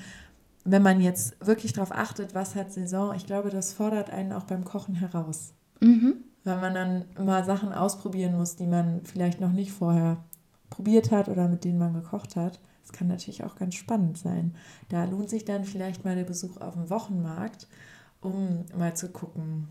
wenn 0.66 0.82
man 0.82 1.02
jetzt 1.02 1.36
wirklich 1.46 1.74
darauf 1.74 1.92
achtet, 1.92 2.36
was 2.36 2.56
hat 2.56 2.72
Saison, 2.72 3.14
ich 3.16 3.26
glaube, 3.26 3.50
das 3.50 3.74
fordert 3.74 4.10
einen 4.10 4.34
auch 4.34 4.44
beim 4.44 4.66
Kochen 4.66 4.96
heraus. 4.96 5.54
Mhm. 5.80 6.24
Weil 6.44 6.60
man 6.60 6.74
dann 6.74 7.06
mal 7.24 7.44
Sachen 7.44 7.74
ausprobieren 7.74 8.38
muss, 8.38 8.56
die 8.56 8.68
man 8.68 9.02
vielleicht 9.04 9.40
noch 9.40 9.52
nicht 9.52 9.72
vorher 9.72 10.24
probiert 10.70 11.12
hat 11.12 11.28
oder 11.28 11.48
mit 11.48 11.64
denen 11.64 11.80
man 11.80 11.94
gekocht 11.94 12.36
hat. 12.36 12.60
Das 12.84 12.94
kann 12.94 13.08
natürlich 13.08 13.44
auch 13.44 13.56
ganz 13.56 13.76
spannend 13.76 14.18
sein. 14.18 14.56
Da 14.90 15.04
lohnt 15.06 15.30
sich 15.30 15.46
dann 15.46 15.64
vielleicht 15.64 16.06
mal 16.06 16.16
der 16.16 16.24
Besuch 16.24 16.58
auf 16.58 16.74
dem 16.74 16.90
Wochenmarkt, 16.90 17.68
um 18.22 18.66
mal 18.76 18.96
zu 18.96 19.10
gucken, 19.10 19.68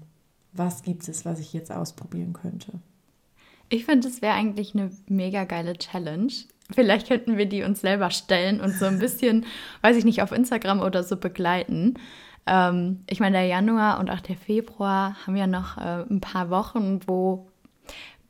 was 0.52 0.82
gibt 0.82 1.08
es, 1.08 1.24
was 1.24 1.40
ich 1.40 1.52
jetzt 1.52 1.72
ausprobieren 1.72 2.32
könnte. 2.32 2.80
Ich 3.70 3.84
finde, 3.84 4.08
das 4.08 4.22
wäre 4.22 4.34
eigentlich 4.34 4.74
eine 4.74 4.90
mega 5.08 5.44
geile 5.44 5.74
Challenge. 5.74 6.32
Vielleicht 6.70 7.08
könnten 7.08 7.38
wir 7.38 7.46
die 7.46 7.62
uns 7.62 7.80
selber 7.80 8.10
stellen 8.10 8.60
und 8.60 8.72
so 8.74 8.84
ein 8.84 8.98
bisschen, 8.98 9.46
weiß 9.82 9.96
ich 9.96 10.04
nicht, 10.04 10.22
auf 10.22 10.32
Instagram 10.32 10.80
oder 10.80 11.02
so 11.02 11.16
begleiten. 11.16 11.94
Ähm, 12.46 13.04
ich 13.08 13.20
meine, 13.20 13.38
der 13.38 13.46
Januar 13.46 14.00
und 14.00 14.10
auch 14.10 14.20
der 14.20 14.36
Februar 14.36 15.16
haben 15.26 15.36
ja 15.36 15.46
noch 15.46 15.78
äh, 15.78 16.04
ein 16.10 16.20
paar 16.20 16.50
Wochen, 16.50 17.00
wo 17.06 17.48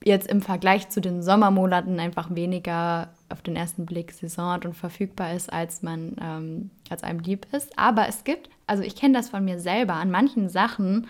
jetzt 0.05 0.29
im 0.29 0.41
Vergleich 0.41 0.89
zu 0.89 1.01
den 1.01 1.23
Sommermonaten 1.23 1.99
einfach 1.99 2.35
weniger 2.35 3.09
auf 3.29 3.43
den 3.43 3.57
ersten 3.57 3.87
Blick 3.87 4.13
saisonat 4.13 4.65
und 4.65 4.75
verfügbar 4.75 5.35
ist, 5.35 5.53
als 5.53 5.83
man 5.83 6.17
ähm, 6.21 6.71
als 6.91 7.03
einem 7.03 7.21
lieb 7.21 7.47
ist. 7.53 7.77
Aber 7.79 8.09
es 8.09 8.25
gibt, 8.25 8.49
also 8.67 8.83
ich 8.83 8.95
kenne 8.97 9.15
das 9.15 9.29
von 9.29 9.45
mir 9.45 9.59
selber, 9.59 9.95
an 9.95 10.11
manchen 10.11 10.49
Sachen 10.49 11.07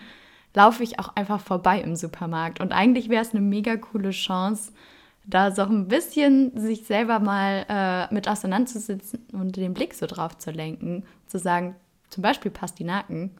laufe 0.55 0.83
ich 0.83 0.99
auch 0.99 1.15
einfach 1.15 1.39
vorbei 1.39 1.79
im 1.79 1.95
Supermarkt. 1.95 2.59
Und 2.59 2.71
eigentlich 2.71 3.09
wäre 3.09 3.21
es 3.21 3.31
eine 3.31 3.41
mega 3.41 3.77
coole 3.77 4.09
Chance, 4.09 4.71
da 5.25 5.51
so 5.51 5.63
ein 5.63 5.87
bisschen 5.87 6.57
sich 6.59 6.85
selber 6.85 7.19
mal 7.19 7.65
äh, 7.69 8.13
mit 8.13 8.27
auseinanderzusetzen 8.27 9.27
und 9.33 9.55
den 9.55 9.73
Blick 9.73 9.93
so 9.93 10.05
drauf 10.05 10.37
zu 10.37 10.51
lenken. 10.51 11.03
Zu 11.27 11.37
sagen, 11.39 11.75
zum 12.09 12.23
Beispiel 12.23 12.51
Pastinaken, 12.51 13.31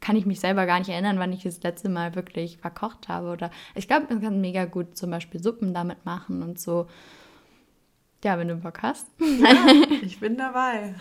kann 0.00 0.16
ich 0.16 0.26
mich 0.26 0.40
selber 0.40 0.66
gar 0.66 0.78
nicht 0.78 0.90
erinnern, 0.90 1.18
wann 1.18 1.32
ich 1.32 1.42
das 1.42 1.62
letzte 1.62 1.88
Mal 1.88 2.14
wirklich 2.14 2.58
verkocht 2.58 3.08
habe. 3.08 3.30
Oder 3.30 3.50
ich 3.74 3.88
glaube, 3.88 4.06
man 4.10 4.22
kann 4.22 4.40
mega 4.40 4.64
gut 4.64 4.96
zum 4.96 5.10
Beispiel 5.10 5.42
Suppen 5.42 5.74
damit 5.74 6.04
machen 6.04 6.42
und 6.42 6.60
so. 6.60 6.86
Ja, 8.24 8.36
wenn 8.36 8.48
du 8.48 8.56
Bock 8.56 8.82
hast. 8.82 9.06
Ja, 9.20 9.66
ich 10.02 10.18
bin 10.18 10.36
dabei. 10.36 10.94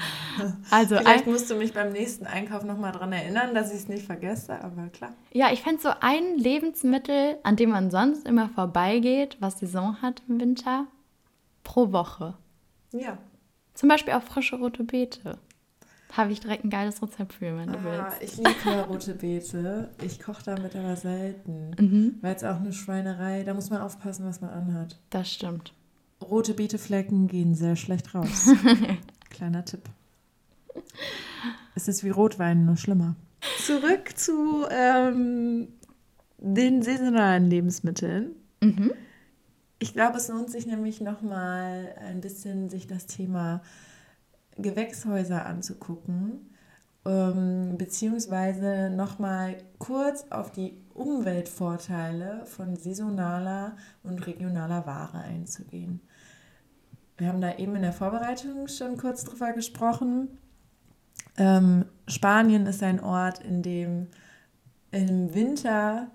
Also 0.70 0.98
Vielleicht 0.98 1.26
musst 1.26 1.50
du 1.50 1.56
mich 1.56 1.74
beim 1.74 1.92
nächsten 1.92 2.28
Einkauf 2.28 2.64
nochmal 2.64 2.92
daran 2.92 3.12
erinnern, 3.12 3.56
dass 3.56 3.72
ich 3.72 3.78
es 3.80 3.88
nicht 3.88 4.06
vergesse, 4.06 4.62
aber 4.64 4.88
klar. 4.90 5.14
Ja, 5.32 5.52
ich 5.52 5.62
fände 5.64 5.82
so 5.82 5.90
ein 6.00 6.38
Lebensmittel, 6.38 7.38
an 7.44 7.56
dem 7.56 7.72
man 7.72 7.90
sonst 7.90 8.28
immer 8.28 8.50
vorbeigeht, 8.50 9.38
was 9.40 9.58
Saison 9.60 10.00
hat 10.02 10.22
im 10.30 10.40
Winter, 10.40 10.86
pro 11.64 11.92
Woche. 11.92 12.36
Ja. 12.92 13.18
Zum 13.74 13.90
Beispiel 13.90 14.14
auch 14.14 14.24
frische 14.24 14.58
rote 14.58 14.84
Beete. 14.84 15.40
Habe 16.16 16.32
ich 16.32 16.40
direkt 16.40 16.64
ein 16.64 16.70
geiles 16.70 17.02
Rezept 17.02 17.34
für, 17.34 17.58
wenn 17.58 17.72
du 17.74 17.80
Ah, 17.80 18.12
willst. 18.20 18.22
ich 18.24 18.38
liebe 18.38 18.82
rote 18.88 19.14
Beete. 19.16 19.90
Ich 20.04 20.20
koche 20.22 20.42
damit 20.46 20.76
aber 20.76 20.96
selten. 20.96 21.72
Mhm. 21.80 22.18
Weil 22.22 22.36
es 22.36 22.44
auch 22.44 22.56
eine 22.58 22.72
Schweinerei, 22.74 23.44
da 23.44 23.54
muss 23.54 23.70
man 23.72 23.82
aufpassen, 23.82 24.26
was 24.26 24.40
man 24.40 24.52
anhat. 24.52 24.98
Das 25.10 25.32
stimmt. 25.32 25.74
Rote 26.30 26.54
Beeteflecken 26.54 27.28
gehen 27.28 27.56
sehr 27.56 27.76
schlecht 27.76 28.14
raus. 28.14 28.50
Kleiner 29.30 29.66
Tipp. 29.66 29.84
Es 31.76 31.88
ist 31.88 32.04
wie 32.04 32.10
Rotwein, 32.10 32.66
nur 32.66 32.78
schlimmer. 32.78 33.16
Zurück 33.60 34.18
zu 34.18 34.66
ähm, 34.70 35.68
den 36.38 36.82
saisonalen 36.82 37.50
Lebensmitteln. 37.50 38.36
Mhm. 38.62 38.92
Ich 39.80 39.94
glaube, 39.94 40.18
es 40.18 40.28
lohnt 40.28 40.50
sich 40.50 40.66
nämlich 40.66 41.02
nochmal 41.02 41.94
ein 42.00 42.20
bisschen, 42.20 42.70
sich 42.70 42.88
das 42.88 43.06
Thema 43.06 43.62
Gewächshäuser 44.58 45.46
anzugucken, 45.46 46.50
ähm, 47.06 47.78
beziehungsweise 47.78 48.90
nochmal 48.90 49.58
kurz 49.78 50.26
auf 50.32 50.52
die 50.52 50.74
Umweltvorteile 50.96 52.46
von 52.48 52.76
saisonaler 52.76 53.78
und 54.02 54.26
regionaler 54.26 54.88
Ware 54.88 55.20
einzugehen. 55.20 56.02
Wir 57.18 57.28
haben 57.30 57.42
da 57.42 57.56
eben 57.56 57.76
in 57.76 57.82
der 57.82 57.94
Vorbereitung 57.94 58.68
schon 58.68 58.98
kurz 58.98 59.24
drüber 59.24 59.54
gesprochen. 59.54 60.38
Ähm, 61.38 61.86
Spanien 62.08 62.66
ist 62.68 62.84
ein 62.84 63.00
Ort, 63.00 63.40
in 63.44 63.62
dem 63.64 64.08
im 64.92 65.34
Winter 65.34 66.08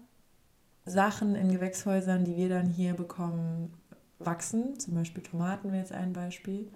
Sachen 0.84 1.34
in 1.34 1.50
Gewächshäusern, 1.52 2.24
die 2.24 2.36
wir 2.36 2.48
dann 2.48 2.66
hier 2.66 2.94
bekommen, 2.94 3.72
wachsen. 4.18 4.78
Zum 4.78 4.94
Beispiel 4.94 5.22
Tomaten 5.22 5.68
wäre 5.68 5.78
jetzt 5.82 5.92
ein 5.92 6.12
Beispiel. 6.12 6.70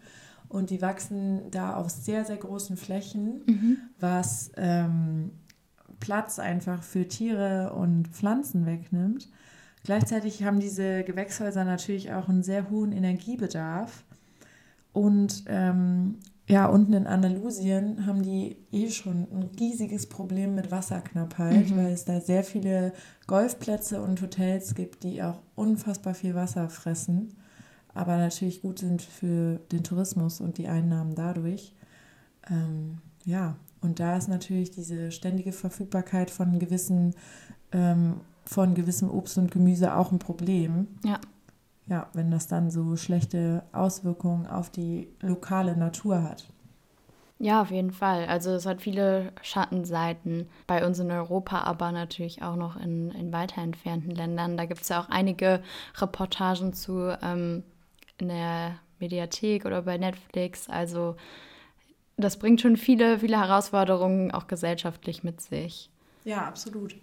Und 0.48 0.70
die 0.70 0.80
wachsen 0.80 1.50
da 1.50 1.74
auf 1.74 1.90
sehr, 1.90 2.24
sehr 2.24 2.36
großen 2.36 2.76
Flächen, 2.76 3.42
Mhm. 3.46 3.78
was 3.98 4.52
ähm, 4.56 5.32
Platz 5.98 6.38
einfach 6.38 6.82
für 6.82 7.08
Tiere 7.08 7.72
und 7.72 8.08
Pflanzen 8.08 8.66
wegnimmt. 8.66 9.28
Gleichzeitig 9.82 10.44
haben 10.44 10.60
diese 10.60 11.02
Gewächshäuser 11.04 11.64
natürlich 11.64 12.12
auch 12.12 12.28
einen 12.28 12.42
sehr 12.42 12.70
hohen 12.70 12.92
Energiebedarf. 12.92 14.04
Und 14.96 15.44
ähm, 15.46 16.14
ja, 16.48 16.64
unten 16.66 16.94
in 16.94 17.06
Andalusien 17.06 18.06
haben 18.06 18.22
die 18.22 18.56
eh 18.72 18.88
schon 18.90 19.26
ein 19.30 19.50
riesiges 19.60 20.06
Problem 20.08 20.54
mit 20.54 20.70
Wasserknappheit, 20.70 21.68
Mhm. 21.70 21.76
weil 21.76 21.92
es 21.92 22.06
da 22.06 22.18
sehr 22.20 22.42
viele 22.44 22.92
Golfplätze 23.26 24.00
und 24.00 24.22
Hotels 24.22 24.74
gibt, 24.74 25.02
die 25.04 25.22
auch 25.22 25.40
unfassbar 25.54 26.14
viel 26.14 26.34
Wasser 26.34 26.70
fressen, 26.70 27.34
aber 27.92 28.16
natürlich 28.16 28.62
gut 28.62 28.78
sind 28.78 29.02
für 29.02 29.60
den 29.70 29.82
Tourismus 29.84 30.40
und 30.40 30.56
die 30.56 30.68
Einnahmen 30.68 31.14
dadurch. 31.14 31.74
Ähm, 32.48 32.98
ja, 33.26 33.56
und 33.82 34.00
da 34.00 34.16
ist 34.16 34.28
natürlich 34.28 34.70
diese 34.70 35.10
ständige 35.10 35.52
Verfügbarkeit 35.52 36.30
von 36.30 36.58
gewissen, 36.58 37.14
ähm, 37.72 38.20
von 38.46 38.74
gewissem 38.74 39.10
Obst 39.10 39.36
und 39.36 39.50
Gemüse 39.50 39.94
auch 39.94 40.10
ein 40.10 40.20
Problem. 40.20 40.86
Ja. 41.04 41.18
Ja, 41.88 42.08
wenn 42.14 42.30
das 42.30 42.48
dann 42.48 42.70
so 42.70 42.96
schlechte 42.96 43.62
Auswirkungen 43.72 44.46
auf 44.46 44.70
die 44.70 45.08
lokale 45.20 45.76
Natur 45.76 46.22
hat. 46.22 46.46
Ja, 47.38 47.60
auf 47.60 47.70
jeden 47.70 47.92
Fall. 47.92 48.26
Also 48.26 48.50
es 48.52 48.64
hat 48.64 48.80
viele 48.80 49.32
Schattenseiten 49.42 50.48
bei 50.66 50.86
uns 50.86 50.98
in 50.98 51.10
Europa, 51.10 51.60
aber 51.60 51.92
natürlich 51.92 52.42
auch 52.42 52.56
noch 52.56 52.76
in, 52.76 53.10
in 53.10 53.32
weiter 53.32 53.60
entfernten 53.60 54.10
Ländern. 54.10 54.56
Da 54.56 54.64
gibt 54.64 54.80
es 54.80 54.88
ja 54.88 55.00
auch 55.00 55.10
einige 55.10 55.62
Reportagen 55.98 56.72
zu 56.72 57.16
ähm, 57.22 57.62
in 58.18 58.28
der 58.28 58.78
Mediathek 58.98 59.66
oder 59.66 59.82
bei 59.82 59.98
Netflix. 59.98 60.70
Also 60.70 61.16
das 62.16 62.38
bringt 62.38 62.62
schon 62.62 62.78
viele, 62.78 63.18
viele 63.18 63.38
Herausforderungen 63.38 64.30
auch 64.30 64.46
gesellschaftlich 64.46 65.22
mit 65.22 65.42
sich. 65.42 65.90
Ja, 66.24 66.46
absolut. 66.46 66.96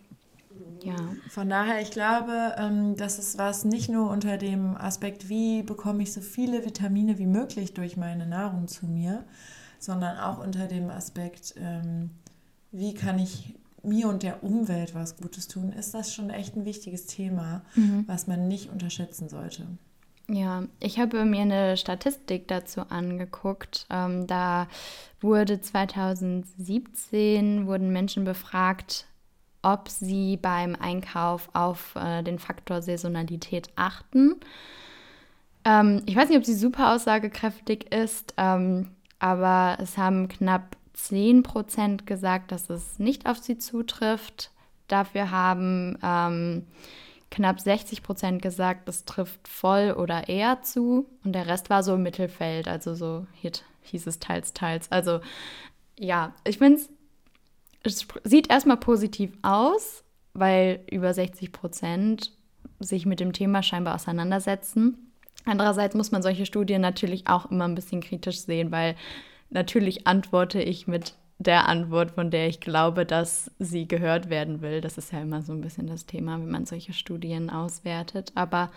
Ja. 0.83 0.95
Von 1.29 1.49
daher, 1.49 1.81
ich 1.81 1.91
glaube, 1.91 2.55
ähm, 2.57 2.95
das 2.97 3.17
ist 3.17 3.37
was 3.37 3.63
nicht 3.63 3.89
nur 3.89 4.09
unter 4.09 4.37
dem 4.37 4.75
Aspekt, 4.75 5.29
wie 5.29 5.63
bekomme 5.63 6.03
ich 6.03 6.11
so 6.11 6.21
viele 6.21 6.65
Vitamine 6.65 7.17
wie 7.17 7.25
möglich 7.25 7.73
durch 7.73 7.95
meine 7.95 8.25
Nahrung 8.25 8.67
zu 8.67 8.85
mir, 8.85 9.23
sondern 9.79 10.17
auch 10.17 10.39
unter 10.39 10.67
dem 10.67 10.89
Aspekt, 10.89 11.55
ähm, 11.57 12.09
wie 12.71 12.93
kann 12.93 13.17
ich 13.17 13.55
mir 13.83 14.09
und 14.09 14.23
der 14.23 14.43
Umwelt 14.43 14.95
was 14.95 15.17
Gutes 15.17 15.47
tun, 15.47 15.71
ist 15.71 15.93
das 15.93 16.13
schon 16.13 16.29
echt 16.29 16.55
ein 16.55 16.65
wichtiges 16.65 17.05
Thema, 17.05 17.63
was 18.07 18.27
man 18.27 18.47
nicht 18.47 18.71
unterschätzen 18.71 19.27
sollte. 19.27 19.67
Ja, 20.29 20.63
ich 20.79 20.99
habe 20.99 21.25
mir 21.25 21.41
eine 21.41 21.75
Statistik 21.75 22.47
dazu 22.47 22.81
angeguckt. 22.81 23.85
Ähm, 23.89 24.25
da 24.25 24.69
wurde 25.19 25.59
2017 25.59 27.67
wurden 27.67 27.91
Menschen 27.91 28.23
befragt, 28.23 29.05
ob 29.63 29.89
sie 29.89 30.37
beim 30.37 30.75
Einkauf 30.75 31.49
auf 31.53 31.95
äh, 31.95 32.21
den 32.21 32.37
Faktor 32.37 32.81
Saisonalität 32.81 33.69
achten. 33.75 34.35
Ähm, 35.65 36.03
ich 36.05 36.15
weiß 36.15 36.29
nicht, 36.29 36.37
ob 36.37 36.45
sie 36.45 36.53
super 36.53 36.93
aussagekräftig 36.93 37.91
ist, 37.91 38.33
ähm, 38.37 38.89
aber 39.19 39.77
es 39.81 39.97
haben 39.97 40.27
knapp 40.27 40.75
10% 40.95 42.05
gesagt, 42.05 42.51
dass 42.51 42.69
es 42.69 42.99
nicht 42.99 43.25
auf 43.25 43.39
sie 43.39 43.57
zutrifft. 43.57 44.51
Dafür 44.87 45.31
haben 45.31 45.97
ähm, 46.03 46.67
knapp 47.31 47.59
60 47.59 48.03
Prozent 48.03 48.41
gesagt, 48.41 48.87
es 48.87 49.05
trifft 49.05 49.47
voll 49.47 49.95
oder 49.97 50.29
eher 50.29 50.61
zu. 50.61 51.07
Und 51.23 51.33
der 51.33 51.47
Rest 51.47 51.69
war 51.69 51.81
so 51.81 51.95
im 51.95 52.03
Mittelfeld, 52.03 52.67
also 52.67 52.93
so 52.93 53.25
hieß 53.81 54.07
es 54.07 54.19
teils, 54.19 54.53
teils. 54.53 54.91
Also 54.91 55.19
ja, 55.97 56.33
ich 56.43 56.57
finde 56.57 56.79
es, 56.79 56.89
es 57.83 58.07
sieht 58.23 58.49
erstmal 58.49 58.77
positiv 58.77 59.31
aus, 59.41 60.03
weil 60.33 60.81
über 60.89 61.13
60 61.13 61.51
Prozent 61.51 62.31
sich 62.79 63.05
mit 63.05 63.19
dem 63.19 63.33
Thema 63.33 63.61
scheinbar 63.61 63.95
auseinandersetzen. 63.95 65.11
Andererseits 65.45 65.95
muss 65.95 66.11
man 66.11 66.21
solche 66.21 66.45
Studien 66.45 66.81
natürlich 66.81 67.27
auch 67.27 67.51
immer 67.51 67.65
ein 67.65 67.75
bisschen 67.75 68.01
kritisch 68.01 68.39
sehen, 68.39 68.71
weil 68.71 68.95
natürlich 69.49 70.07
antworte 70.07 70.61
ich 70.61 70.87
mit 70.87 71.15
der 71.39 71.67
Antwort, 71.67 72.11
von 72.11 72.31
der 72.31 72.47
ich 72.47 72.61
glaube, 72.61 73.05
dass 73.05 73.51
sie 73.59 73.87
gehört 73.87 74.29
werden 74.29 74.61
will. 74.61 74.79
Das 74.79 74.97
ist 74.97 75.11
ja 75.11 75.21
immer 75.21 75.41
so 75.41 75.51
ein 75.51 75.61
bisschen 75.61 75.87
das 75.87 76.05
Thema, 76.05 76.39
wenn 76.39 76.49
man 76.49 76.65
solche 76.65 76.93
Studien 76.93 77.49
auswertet. 77.49 78.31
Aber 78.35 78.71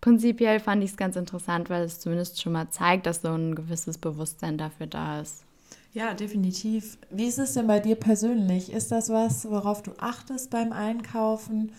prinzipiell 0.00 0.60
fand 0.60 0.82
ich 0.82 0.92
es 0.92 0.96
ganz 0.96 1.16
interessant, 1.16 1.68
weil 1.68 1.82
es 1.82 2.00
zumindest 2.00 2.40
schon 2.40 2.52
mal 2.52 2.70
zeigt, 2.70 3.06
dass 3.06 3.20
so 3.20 3.28
ein 3.28 3.54
gewisses 3.54 3.98
Bewusstsein 3.98 4.56
dafür 4.56 4.86
da 4.86 5.20
ist. 5.20 5.44
Ja, 5.92 6.14
definitiv. 6.14 6.96
Wie 7.10 7.26
ist 7.26 7.38
es 7.38 7.52
denn 7.52 7.66
bei 7.66 7.78
dir 7.78 7.96
persönlich? 7.96 8.72
Ist 8.72 8.92
das 8.92 9.10
was, 9.10 9.48
worauf 9.50 9.82
du 9.82 9.92
achtest 9.98 10.50
beim 10.50 10.72
Einkaufen? 10.72 11.72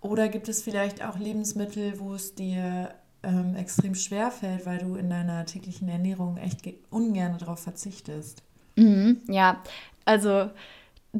Oder 0.00 0.28
gibt 0.28 0.48
es 0.48 0.62
vielleicht 0.62 1.04
auch 1.04 1.18
Lebensmittel, 1.18 2.00
wo 2.00 2.14
es 2.14 2.34
dir 2.34 2.92
ähm, 3.22 3.54
extrem 3.54 3.94
schwer 3.94 4.30
fällt, 4.32 4.66
weil 4.66 4.78
du 4.78 4.96
in 4.96 5.10
deiner 5.10 5.44
täglichen 5.46 5.88
Ernährung 5.88 6.36
echt 6.38 6.62
ge- 6.64 6.78
ungern 6.90 7.38
darauf 7.38 7.60
verzichtest? 7.60 8.42
Mhm, 8.76 9.20
ja, 9.28 9.62
also 10.04 10.50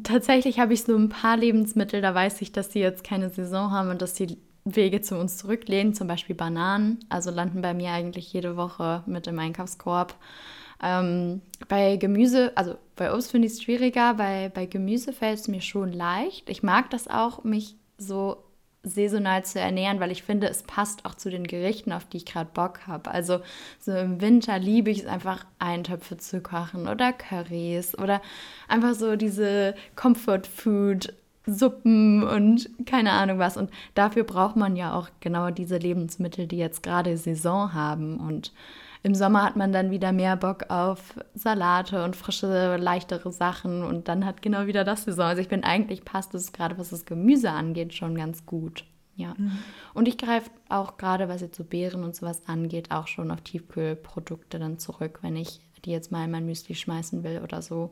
tatsächlich 0.03 0.59
habe 0.59 0.73
ich 0.73 0.83
so 0.83 0.95
ein 0.97 1.09
paar 1.09 1.37
Lebensmittel, 1.37 2.01
da 2.01 2.15
weiß 2.15 2.41
ich, 2.41 2.51
dass 2.51 2.69
die 2.69 2.79
jetzt 2.79 3.03
keine 3.03 3.29
Saison 3.29 3.71
haben 3.71 3.89
und 3.89 4.01
dass 4.01 4.13
die 4.15 4.37
Wege 4.65 5.01
zu 5.01 5.17
uns 5.17 5.37
zurücklehnen, 5.37 5.93
zum 5.93 6.07
Beispiel 6.07 6.35
Bananen, 6.35 6.99
also 7.09 7.31
landen 7.31 7.61
bei 7.61 7.73
mir 7.73 7.91
eigentlich 7.91 8.31
jede 8.33 8.57
Woche 8.57 9.03
mit 9.07 9.27
im 9.27 9.39
Einkaufskorb. 9.39 10.15
Ähm, 10.81 11.41
bei 11.67 11.97
Gemüse, 11.97 12.51
also 12.55 12.75
bei 12.95 13.13
Obst 13.13 13.31
finde 13.31 13.47
ich 13.47 13.53
es 13.53 13.63
schwieriger, 13.63 14.15
bei, 14.15 14.49
bei 14.53 14.65
Gemüse 14.65 15.13
fällt 15.13 15.39
es 15.39 15.47
mir 15.47 15.61
schon 15.61 15.91
leicht. 15.91 16.49
Ich 16.49 16.63
mag 16.63 16.89
das 16.89 17.07
auch, 17.07 17.43
mich 17.43 17.75
so 17.97 18.43
saisonal 18.83 19.45
zu 19.45 19.59
ernähren, 19.59 19.99
weil 19.99 20.11
ich 20.11 20.23
finde, 20.23 20.49
es 20.49 20.63
passt 20.63 21.05
auch 21.05 21.13
zu 21.13 21.29
den 21.29 21.45
Gerichten, 21.45 21.91
auf 21.91 22.05
die 22.05 22.17
ich 22.17 22.25
gerade 22.25 22.49
Bock 22.51 22.87
habe. 22.87 23.11
Also 23.11 23.41
so 23.79 23.91
im 23.91 24.21
Winter 24.21 24.57
liebe 24.57 24.89
ich 24.89 25.01
es 25.01 25.05
einfach, 25.05 25.45
Eintöpfe 25.59 26.17
zu 26.17 26.41
kochen 26.41 26.87
oder 26.87 27.13
Currys 27.13 27.97
oder 27.97 28.21
einfach 28.67 28.95
so 28.95 29.15
diese 29.15 29.75
Comfort 29.95 30.47
Food 30.47 31.13
Suppen 31.45 32.23
und 32.23 32.69
keine 32.85 33.11
Ahnung 33.11 33.39
was. 33.39 33.57
Und 33.57 33.71
dafür 33.95 34.23
braucht 34.23 34.55
man 34.55 34.75
ja 34.75 34.93
auch 34.93 35.09
genau 35.19 35.49
diese 35.49 35.77
Lebensmittel, 35.77 36.47
die 36.47 36.57
jetzt 36.57 36.83
gerade 36.83 37.17
Saison 37.17 37.73
haben. 37.73 38.19
Und 38.19 38.51
im 39.03 39.15
Sommer 39.15 39.43
hat 39.43 39.55
man 39.55 39.71
dann 39.71 39.89
wieder 39.89 40.11
mehr 40.11 40.37
Bock 40.37 40.69
auf 40.69 41.15
Salate 41.33 42.03
und 42.03 42.15
frische, 42.15 42.77
leichtere 42.77 43.31
Sachen. 43.31 43.83
Und 43.83 44.07
dann 44.07 44.25
hat 44.25 44.41
genau 44.41 44.67
wieder 44.67 44.83
das 44.83 45.05
Saison. 45.05 45.25
Also 45.25 45.41
ich 45.41 45.49
bin 45.49 45.63
eigentlich 45.63 46.05
passt 46.05 46.35
es 46.35 46.53
gerade, 46.53 46.77
was 46.77 46.89
das 46.89 47.05
Gemüse 47.05 47.51
angeht, 47.51 47.93
schon 47.93 48.15
ganz 48.15 48.45
gut. 48.45 48.85
Ja. 49.15 49.35
Und 49.93 50.07
ich 50.07 50.17
greife 50.17 50.49
auch 50.69 50.97
gerade, 50.97 51.29
was 51.29 51.41
jetzt 51.41 51.57
so 51.57 51.63
Beeren 51.63 52.03
und 52.03 52.15
sowas 52.15 52.43
angeht, 52.47 52.91
auch 52.91 53.07
schon 53.07 53.31
auf 53.31 53.41
Tiefkühlprodukte 53.41 54.59
dann 54.59 54.79
zurück, 54.79 55.19
wenn 55.21 55.35
ich 55.35 55.61
die 55.83 55.91
jetzt 55.91 56.11
mal 56.11 56.25
in 56.25 56.31
mein 56.31 56.45
Müsli 56.45 56.75
schmeißen 56.75 57.23
will 57.23 57.41
oder 57.43 57.61
so. 57.61 57.91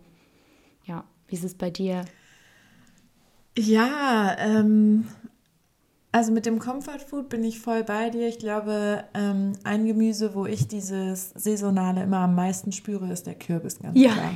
Ja, 0.86 1.04
wie 1.28 1.36
ist 1.36 1.44
es 1.44 1.56
bei 1.56 1.70
dir? 1.70 2.06
Ja, 3.58 4.36
ähm, 4.40 5.08
Also 6.12 6.32
mit 6.32 6.48
dem 6.48 6.58
Comfort 6.58 7.00
Food 7.08 7.30
bin 7.30 7.44
ich 7.44 7.60
voll 7.60 7.84
bei 7.84 8.10
dir. 8.10 8.28
Ich 8.28 8.40
glaube, 8.40 9.04
ähm, 9.14 9.54
ein 9.64 9.86
Gemüse, 9.86 10.34
wo 10.34 10.48
ich 10.48 10.68
dieses 10.68 11.30
Saisonale 11.36 12.02
immer 12.02 12.20
am 12.20 12.34
meisten 12.34 12.72
spüre, 12.72 13.12
ist 13.12 13.28
der 13.28 13.36
Kürbis, 13.36 13.78
ganz 13.80 13.98
ja. 13.98 14.14
klar. 14.14 14.34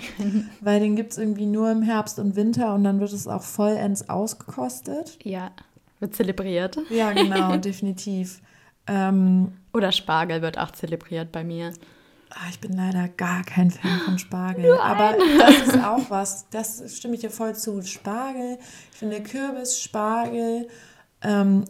Weil 0.62 0.80
den 0.80 0.96
gibt 0.96 1.14
es 1.14 1.18
irgendwie 1.18 1.48
nur 1.48 1.72
im 1.72 1.82
Herbst 1.82 2.20
und 2.20 2.36
Winter 2.36 2.76
und 2.76 2.84
dann 2.84 3.00
wird 3.00 3.12
es 3.12 3.28
auch 3.28 3.42
vollends 3.42 4.08
ausgekostet. 4.08 5.18
Ja, 5.24 5.52
wird 6.00 6.16
zelebriert. 6.16 6.78
Ja, 6.92 7.12
genau, 7.12 7.58
definitiv. 7.58 8.40
Ähm, 8.86 9.54
Oder 9.74 9.92
Spargel 9.92 10.44
wird 10.44 10.60
auch 10.60 10.72
zelebriert 10.72 11.32
bei 11.32 11.44
mir. 11.44 11.74
Ah, 12.30 12.50
ich 12.50 12.60
bin 12.60 12.74
leider 12.74 13.08
gar 13.08 13.44
kein 13.44 13.72
Fan 13.72 14.00
von 14.06 14.20
Spargel. 14.20 14.70
Nein. 14.70 14.80
Aber 14.80 15.16
das 15.40 15.68
ist 15.68 15.84
auch 15.84 16.10
was, 16.10 16.50
das 16.50 16.84
stimme 16.96 17.16
ich 17.16 17.22
dir 17.22 17.30
voll 17.30 17.56
zu. 17.56 17.82
Spargel, 17.82 18.58
ich 18.92 18.98
finde 18.98 19.22
Kürbis, 19.22 19.80
Spargel, 19.80 20.68
ähm, 21.24 21.66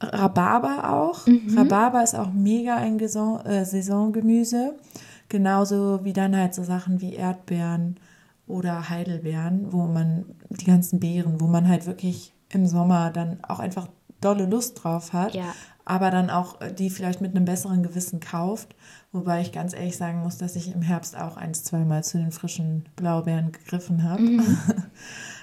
Rhabarber 0.00 0.90
auch. 0.92 1.26
Mhm. 1.26 1.56
Rhabarber 1.56 2.02
ist 2.02 2.14
auch 2.14 2.32
mega 2.32 2.76
ein 2.76 2.98
Saison, 2.98 3.44
äh, 3.44 3.64
Saisongemüse. 3.64 4.76
Genauso 5.28 6.04
wie 6.04 6.12
dann 6.12 6.36
halt 6.36 6.54
so 6.54 6.64
Sachen 6.64 7.00
wie 7.00 7.14
Erdbeeren 7.14 8.00
oder 8.46 8.88
Heidelbeeren, 8.88 9.72
wo 9.72 9.84
man 9.84 10.24
die 10.48 10.64
ganzen 10.64 10.98
Beeren, 10.98 11.40
wo 11.40 11.46
man 11.46 11.68
halt 11.68 11.86
wirklich 11.86 12.34
im 12.48 12.66
Sommer 12.66 13.10
dann 13.10 13.38
auch 13.46 13.60
einfach 13.60 13.88
dolle 14.20 14.46
Lust 14.46 14.82
drauf 14.82 15.12
hat, 15.12 15.34
ja. 15.34 15.54
aber 15.84 16.10
dann 16.10 16.30
auch 16.30 16.60
äh, 16.60 16.72
die 16.72 16.90
vielleicht 16.90 17.20
mit 17.20 17.34
einem 17.34 17.44
besseren 17.44 17.82
Gewissen 17.82 18.20
kauft. 18.20 18.74
Wobei 19.12 19.40
ich 19.40 19.52
ganz 19.52 19.72
ehrlich 19.72 19.96
sagen 19.96 20.20
muss, 20.20 20.38
dass 20.38 20.56
ich 20.56 20.74
im 20.74 20.82
Herbst 20.82 21.16
auch 21.16 21.36
eins, 21.36 21.64
zweimal 21.64 22.04
zu 22.04 22.18
den 22.18 22.32
frischen 22.32 22.84
Blaubeeren 22.96 23.52
gegriffen 23.52 24.02
habe. 24.02 24.22
Mhm. 24.22 24.58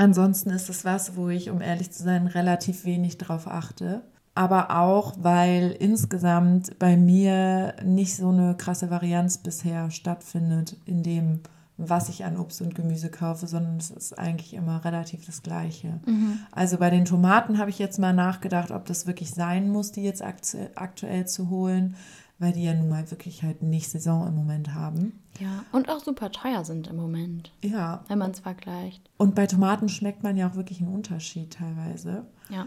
Ansonsten 0.00 0.48
ist 0.48 0.70
es 0.70 0.86
was, 0.86 1.14
wo 1.14 1.28
ich, 1.28 1.50
um 1.50 1.60
ehrlich 1.60 1.90
zu 1.90 2.02
sein, 2.02 2.26
relativ 2.26 2.86
wenig 2.86 3.18
drauf 3.18 3.46
achte. 3.46 4.00
Aber 4.34 4.74
auch, 4.78 5.12
weil 5.20 5.76
insgesamt 5.78 6.78
bei 6.78 6.96
mir 6.96 7.74
nicht 7.84 8.16
so 8.16 8.30
eine 8.30 8.54
krasse 8.56 8.88
Varianz 8.88 9.36
bisher 9.36 9.90
stattfindet 9.90 10.78
in 10.86 11.02
dem, 11.02 11.40
was 11.76 12.08
ich 12.08 12.24
an 12.24 12.38
Obst 12.38 12.62
und 12.62 12.74
Gemüse 12.74 13.10
kaufe, 13.10 13.46
sondern 13.46 13.76
es 13.76 13.90
ist 13.90 14.18
eigentlich 14.18 14.54
immer 14.54 14.82
relativ 14.86 15.26
das 15.26 15.42
Gleiche. 15.42 16.00
Mhm. 16.06 16.38
Also 16.50 16.78
bei 16.78 16.88
den 16.88 17.04
Tomaten 17.04 17.58
habe 17.58 17.68
ich 17.68 17.78
jetzt 17.78 17.98
mal 17.98 18.14
nachgedacht, 18.14 18.70
ob 18.70 18.86
das 18.86 19.06
wirklich 19.06 19.32
sein 19.32 19.68
muss, 19.68 19.92
die 19.92 20.02
jetzt 20.02 20.22
aktuell 20.22 21.26
zu 21.26 21.50
holen 21.50 21.94
weil 22.40 22.52
die 22.52 22.64
ja 22.64 22.74
nun 22.74 22.88
mal 22.88 23.08
wirklich 23.10 23.42
halt 23.42 23.62
nicht 23.62 23.90
Saison 23.90 24.26
im 24.26 24.34
Moment 24.34 24.74
haben. 24.74 25.20
Ja, 25.40 25.64
und 25.72 25.88
auch 25.88 26.00
super 26.00 26.30
teuer 26.30 26.64
sind 26.64 26.88
im 26.88 26.96
Moment. 26.96 27.50
Ja. 27.62 28.04
Wenn 28.08 28.18
man 28.18 28.32
es 28.32 28.40
vergleicht. 28.40 29.08
Und 29.16 29.34
bei 29.34 29.46
Tomaten 29.46 29.88
schmeckt 29.88 30.22
man 30.22 30.36
ja 30.36 30.48
auch 30.48 30.54
wirklich 30.54 30.80
einen 30.80 30.92
Unterschied 30.92 31.54
teilweise. 31.54 32.26
Ja. 32.50 32.66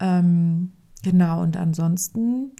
Ähm, 0.00 0.72
genau, 1.02 1.42
und 1.42 1.56
ansonsten, 1.56 2.52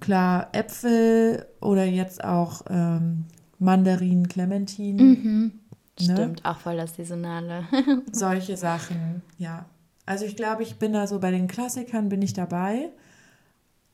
klar, 0.00 0.48
Äpfel 0.52 1.46
oder 1.60 1.84
jetzt 1.84 2.24
auch 2.24 2.62
ähm, 2.68 3.26
Mandarinen, 3.58 4.28
Clementinen. 4.28 5.08
Mhm. 5.08 5.52
Ne? 6.00 6.14
Stimmt, 6.14 6.44
auch 6.44 6.58
voll 6.58 6.76
das 6.76 6.96
Saisonale. 6.96 7.66
Solche 8.12 8.56
Sachen, 8.56 9.22
ja. 9.38 9.66
Also 10.06 10.24
ich 10.24 10.36
glaube, 10.36 10.64
ich 10.64 10.76
bin 10.78 10.92
da 10.92 11.06
so 11.06 11.20
bei 11.20 11.30
den 11.30 11.46
Klassikern 11.46 12.08
bin 12.08 12.20
ich 12.20 12.32
dabei. 12.32 12.90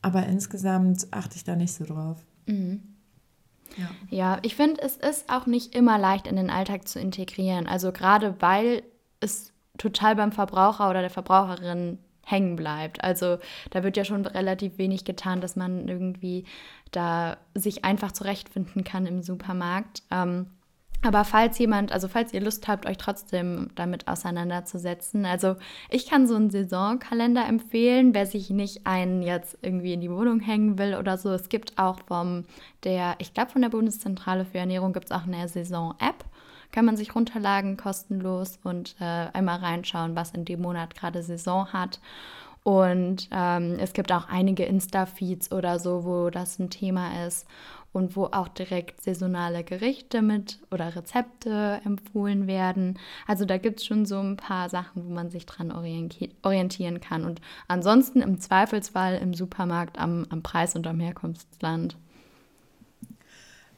Aber 0.01 0.25
insgesamt 0.25 1.07
achte 1.11 1.35
ich 1.35 1.43
da 1.43 1.55
nicht 1.55 1.73
so 1.73 1.85
drauf. 1.85 2.17
Mhm. 2.47 2.81
Ja. 3.77 3.89
ja, 4.09 4.39
ich 4.41 4.55
finde, 4.55 4.81
es 4.81 4.97
ist 4.97 5.29
auch 5.31 5.45
nicht 5.45 5.75
immer 5.75 5.97
leicht 5.97 6.27
in 6.27 6.35
den 6.35 6.49
Alltag 6.49 6.87
zu 6.87 6.99
integrieren. 6.99 7.67
Also 7.67 7.91
gerade 7.91 8.35
weil 8.39 8.83
es 9.19 9.53
total 9.77 10.15
beim 10.15 10.31
Verbraucher 10.31 10.89
oder 10.89 11.01
der 11.01 11.09
Verbraucherin 11.09 11.97
hängen 12.25 12.55
bleibt. 12.55 13.03
Also 13.03 13.37
da 13.71 13.83
wird 13.83 13.97
ja 13.97 14.05
schon 14.05 14.25
relativ 14.25 14.77
wenig 14.77 15.05
getan, 15.05 15.41
dass 15.41 15.55
man 15.55 15.87
irgendwie 15.87 16.45
da 16.91 17.37
sich 17.55 17.83
einfach 17.83 18.11
zurechtfinden 18.11 18.83
kann 18.83 19.05
im 19.05 19.21
Supermarkt. 19.21 20.03
Ähm, 20.11 20.47
aber 21.03 21.25
falls 21.25 21.57
jemand, 21.57 21.91
also 21.91 22.07
falls 22.07 22.31
ihr 22.33 22.41
Lust 22.41 22.67
habt, 22.67 22.85
euch 22.85 22.97
trotzdem 22.97 23.69
damit 23.75 24.07
auseinanderzusetzen, 24.07 25.25
also 25.25 25.55
ich 25.89 26.07
kann 26.07 26.27
so 26.27 26.35
einen 26.35 26.51
Saisonkalender 26.51 27.47
empfehlen, 27.47 28.13
wer 28.13 28.27
sich 28.27 28.51
nicht 28.51 28.85
einen 28.85 29.23
jetzt 29.23 29.57
irgendwie 29.61 29.93
in 29.93 30.01
die 30.01 30.11
Wohnung 30.11 30.39
hängen 30.39 30.77
will 30.77 30.95
oder 30.95 31.17
so. 31.17 31.31
Es 31.31 31.49
gibt 31.49 31.79
auch 31.79 31.99
vom 32.05 32.45
der, 32.83 33.15
ich 33.17 33.33
glaube 33.33 33.51
von 33.51 33.63
der 33.63 33.69
Bundeszentrale 33.69 34.45
für 34.45 34.59
Ernährung 34.59 34.93
gibt 34.93 35.05
es 35.05 35.11
auch 35.11 35.25
eine 35.25 35.47
Saison-App. 35.47 36.23
Kann 36.71 36.85
man 36.85 36.95
sich 36.95 37.15
runterladen, 37.15 37.75
kostenlos 37.75 38.59
und 38.63 38.95
äh, 39.01 39.03
einmal 39.03 39.57
reinschauen, 39.57 40.15
was 40.15 40.31
in 40.31 40.45
dem 40.45 40.61
Monat 40.61 40.95
gerade 40.95 41.21
Saison 41.21 41.67
hat. 41.73 41.99
Und 42.63 43.27
ähm, 43.31 43.77
es 43.79 43.91
gibt 43.93 44.11
auch 44.11 44.29
einige 44.29 44.63
Insta-Feeds 44.63 45.51
oder 45.51 45.79
so, 45.79 46.05
wo 46.05 46.29
das 46.29 46.59
ein 46.59 46.69
Thema 46.69 47.25
ist 47.25 47.47
und 47.93 48.15
wo 48.15 48.25
auch 48.25 48.47
direkt 48.47 49.03
saisonale 49.03 49.63
Gerichte 49.63 50.21
mit 50.21 50.59
oder 50.71 50.95
Rezepte 50.95 51.81
empfohlen 51.83 52.47
werden. 52.47 52.97
Also 53.27 53.45
da 53.45 53.57
gibt 53.57 53.79
es 53.79 53.85
schon 53.85 54.05
so 54.05 54.19
ein 54.19 54.37
paar 54.37 54.69
Sachen, 54.69 55.05
wo 55.05 55.13
man 55.13 55.29
sich 55.29 55.45
dran 55.45 55.71
orientieren 55.71 57.01
kann. 57.01 57.25
Und 57.25 57.41
ansonsten 57.67 58.21
im 58.21 58.39
Zweifelsfall 58.39 59.17
im 59.17 59.33
Supermarkt 59.33 59.99
am, 59.99 60.25
am 60.29 60.41
Preis 60.41 60.75
und 60.75 60.87
am 60.87 60.99
Herkunftsland. 60.99 61.97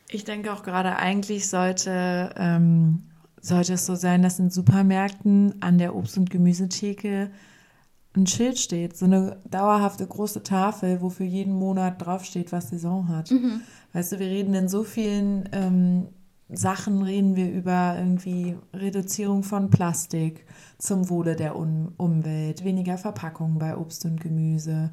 Ich 0.10 0.26
denke 0.26 0.54
auch 0.54 0.62
gerade 0.62 0.96
eigentlich 0.98 1.50
sollte, 1.50 2.30
ähm, 2.38 3.04
sollte 3.42 3.74
es 3.74 3.88
so 3.88 3.96
sein, 3.96 4.22
dass 4.22 4.38
in 4.38 4.52
Supermärkten 4.52 5.62
an 5.62 5.80
der 5.80 5.96
Obst- 5.96 6.18
und 6.18 6.30
Gemüsetheke 6.30 7.32
ein 8.16 8.28
Schild 8.28 8.60
steht, 8.60 8.96
so 8.96 9.06
eine 9.06 9.42
dauerhafte 9.50 10.06
große 10.06 10.44
Tafel, 10.44 11.02
wo 11.02 11.10
für 11.10 11.24
jeden 11.24 11.54
Monat 11.54 12.04
draufsteht, 12.06 12.52
was 12.52 12.70
Saison 12.70 13.08
hat. 13.08 13.32
Mhm. 13.32 13.62
Weißt 13.94 14.12
du, 14.12 14.20
wir 14.20 14.28
reden 14.28 14.54
in 14.54 14.70
so 14.70 14.84
vielen 14.84 15.50
ähm, 15.52 16.08
Sachen, 16.50 17.02
reden 17.02 17.36
wir 17.36 17.52
über 17.52 17.96
irgendwie 17.98 18.56
Reduzierung 18.74 19.44
von 19.44 19.70
Plastik 19.70 20.46
zum 20.78 21.10
Wohle 21.10 21.36
der 21.36 21.56
um 21.56 21.94
Umwelt, 21.98 22.64
weniger 22.64 22.98
Verpackungen 22.98 23.58
bei 23.58 23.76
Obst 23.76 24.06
und 24.06 24.22
Gemüse. 24.22 24.92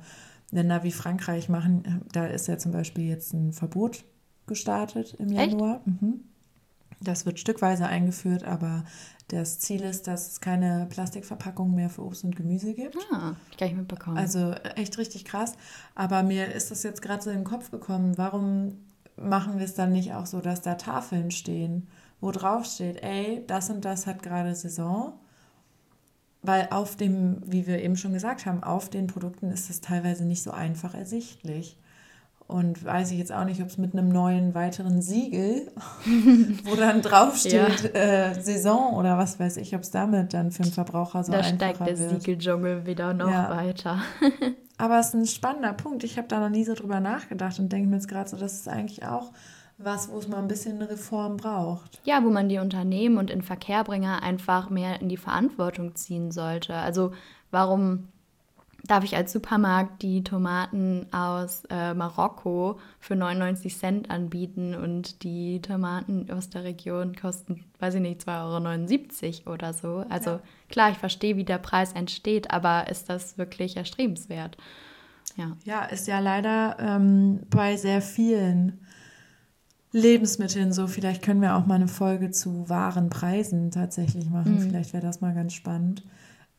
Länder 0.50 0.82
wie 0.82 0.92
Frankreich 0.92 1.48
machen, 1.48 2.02
da 2.12 2.26
ist 2.26 2.48
ja 2.48 2.58
zum 2.58 2.72
Beispiel 2.72 3.06
jetzt 3.06 3.32
ein 3.34 3.52
Verbot 3.52 4.04
gestartet 4.46 5.14
im 5.18 5.30
Januar. 5.30 5.80
Mhm. 5.84 6.24
Das 7.02 7.24
wird 7.24 7.40
stückweise 7.40 7.86
eingeführt, 7.86 8.44
aber 8.44 8.84
das 9.28 9.58
Ziel 9.58 9.82
ist, 9.82 10.06
dass 10.06 10.32
es 10.32 10.40
keine 10.40 10.86
Plastikverpackungen 10.90 11.74
mehr 11.74 11.88
für 11.88 12.04
Obst 12.04 12.24
und 12.24 12.36
Gemüse 12.36 12.74
gibt. 12.74 12.96
Ah, 13.12 13.36
gar 13.58 13.66
nicht 13.66 13.76
mitbekommen. 13.76 14.18
Also 14.18 14.52
echt 14.74 14.98
richtig 14.98 15.24
krass. 15.24 15.54
Aber 15.94 16.22
mir 16.22 16.52
ist 16.52 16.70
das 16.70 16.82
jetzt 16.82 17.00
gerade 17.00 17.22
so 17.22 17.30
in 17.30 17.36
den 17.36 17.44
Kopf 17.44 17.70
gekommen. 17.70 18.18
Warum 18.18 18.78
machen 19.16 19.58
wir 19.58 19.64
es 19.64 19.74
dann 19.74 19.92
nicht 19.92 20.14
auch 20.14 20.26
so, 20.26 20.40
dass 20.40 20.62
da 20.62 20.74
Tafeln 20.74 21.30
stehen, 21.30 21.86
wo 22.20 22.32
drauf 22.32 22.64
steht, 22.66 23.02
ey, 23.02 23.44
das 23.46 23.70
und 23.70 23.84
das 23.84 24.06
hat 24.06 24.22
gerade 24.22 24.54
Saison? 24.54 25.12
Weil 26.42 26.68
auf 26.70 26.96
dem, 26.96 27.40
wie 27.44 27.66
wir 27.66 27.82
eben 27.82 27.96
schon 27.96 28.14
gesagt 28.14 28.46
haben, 28.46 28.64
auf 28.64 28.90
den 28.90 29.06
Produkten 29.06 29.50
ist 29.50 29.70
es 29.70 29.80
teilweise 29.80 30.24
nicht 30.24 30.42
so 30.42 30.50
einfach 30.50 30.94
ersichtlich. 30.94 31.76
Und 32.50 32.84
weiß 32.84 33.12
ich 33.12 33.18
jetzt 33.18 33.30
auch 33.30 33.44
nicht, 33.44 33.60
ob 33.60 33.68
es 33.68 33.78
mit 33.78 33.92
einem 33.92 34.08
neuen 34.08 34.56
weiteren 34.56 35.02
Siegel, 35.02 35.70
wo 36.64 36.74
dann 36.74 37.00
draufsteht 37.00 37.94
ja. 37.94 38.00
äh, 38.00 38.42
Saison 38.42 38.94
oder 38.94 39.16
was 39.16 39.38
weiß 39.38 39.56
ich, 39.58 39.76
ob 39.76 39.82
es 39.82 39.92
damit 39.92 40.34
dann 40.34 40.50
für 40.50 40.64
den 40.64 40.72
Verbraucher 40.72 41.22
so 41.22 41.30
da 41.30 41.38
einfacher 41.38 41.60
wird. 41.60 41.62
Da 41.62 41.74
steigt 41.76 42.00
der 42.00 42.08
Siegeldschungel 42.08 42.86
wieder 42.86 43.14
noch 43.14 43.30
ja. 43.30 43.50
weiter. 43.50 44.02
Aber 44.78 44.98
es 44.98 45.08
ist 45.08 45.14
ein 45.14 45.26
spannender 45.26 45.74
Punkt. 45.74 46.02
Ich 46.02 46.18
habe 46.18 46.26
da 46.26 46.40
noch 46.40 46.48
nie 46.48 46.64
so 46.64 46.74
drüber 46.74 46.98
nachgedacht 46.98 47.60
und 47.60 47.70
denke 47.72 47.88
mir 47.88 47.96
jetzt 47.96 48.08
gerade 48.08 48.28
so, 48.28 48.36
das 48.36 48.54
ist 48.54 48.68
eigentlich 48.68 49.06
auch 49.06 49.30
was, 49.78 50.10
wo 50.10 50.18
es 50.18 50.26
mal 50.26 50.38
ein 50.38 50.48
bisschen 50.48 50.76
eine 50.76 50.90
Reform 50.90 51.36
braucht. 51.36 52.00
Ja, 52.04 52.24
wo 52.24 52.30
man 52.30 52.48
die 52.48 52.58
Unternehmen 52.58 53.16
und 53.16 53.30
in 53.30 53.42
Verkehrbringer 53.42 54.24
einfach 54.24 54.70
mehr 54.70 55.00
in 55.00 55.08
die 55.08 55.16
Verantwortung 55.16 55.94
ziehen 55.94 56.32
sollte. 56.32 56.74
Also 56.74 57.12
warum 57.52 58.08
darf 58.90 59.04
ich 59.04 59.16
als 59.16 59.32
Supermarkt 59.32 60.02
die 60.02 60.24
Tomaten 60.24 61.06
aus 61.12 61.62
äh, 61.70 61.94
Marokko 61.94 62.80
für 62.98 63.14
99 63.14 63.76
Cent 63.76 64.10
anbieten 64.10 64.74
und 64.74 65.22
die 65.22 65.62
Tomaten 65.62 66.28
aus 66.30 66.50
der 66.50 66.64
Region 66.64 67.14
kosten, 67.14 67.64
weiß 67.78 67.94
ich 67.94 68.00
nicht, 68.00 68.22
2,79 68.22 69.46
Euro 69.46 69.54
oder 69.54 69.72
so. 69.72 70.04
Also 70.08 70.30
ja. 70.30 70.40
klar, 70.68 70.90
ich 70.90 70.98
verstehe, 70.98 71.36
wie 71.36 71.44
der 71.44 71.58
Preis 71.58 71.92
entsteht, 71.92 72.50
aber 72.50 72.90
ist 72.90 73.08
das 73.08 73.38
wirklich 73.38 73.76
erstrebenswert? 73.76 74.56
Ja, 75.36 75.56
ja 75.64 75.84
ist 75.84 76.08
ja 76.08 76.18
leider 76.18 76.76
ähm, 76.80 77.42
bei 77.48 77.76
sehr 77.76 78.02
vielen 78.02 78.84
Lebensmitteln 79.92 80.72
so. 80.72 80.88
Vielleicht 80.88 81.22
können 81.22 81.42
wir 81.42 81.54
auch 81.54 81.66
mal 81.66 81.76
eine 81.76 81.86
Folge 81.86 82.32
zu 82.32 82.68
wahren 82.68 83.08
Preisen 83.08 83.70
tatsächlich 83.70 84.28
machen. 84.30 84.56
Mhm. 84.56 84.62
Vielleicht 84.62 84.92
wäre 84.94 85.06
das 85.06 85.20
mal 85.20 85.32
ganz 85.32 85.52
spannend. 85.52 86.02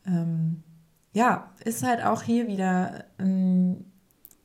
Ähm, 0.06 0.62
ja, 1.12 1.50
ist 1.64 1.82
halt 1.82 2.04
auch 2.04 2.22
hier 2.22 2.48
wieder 2.48 3.04
ähm, 3.18 3.84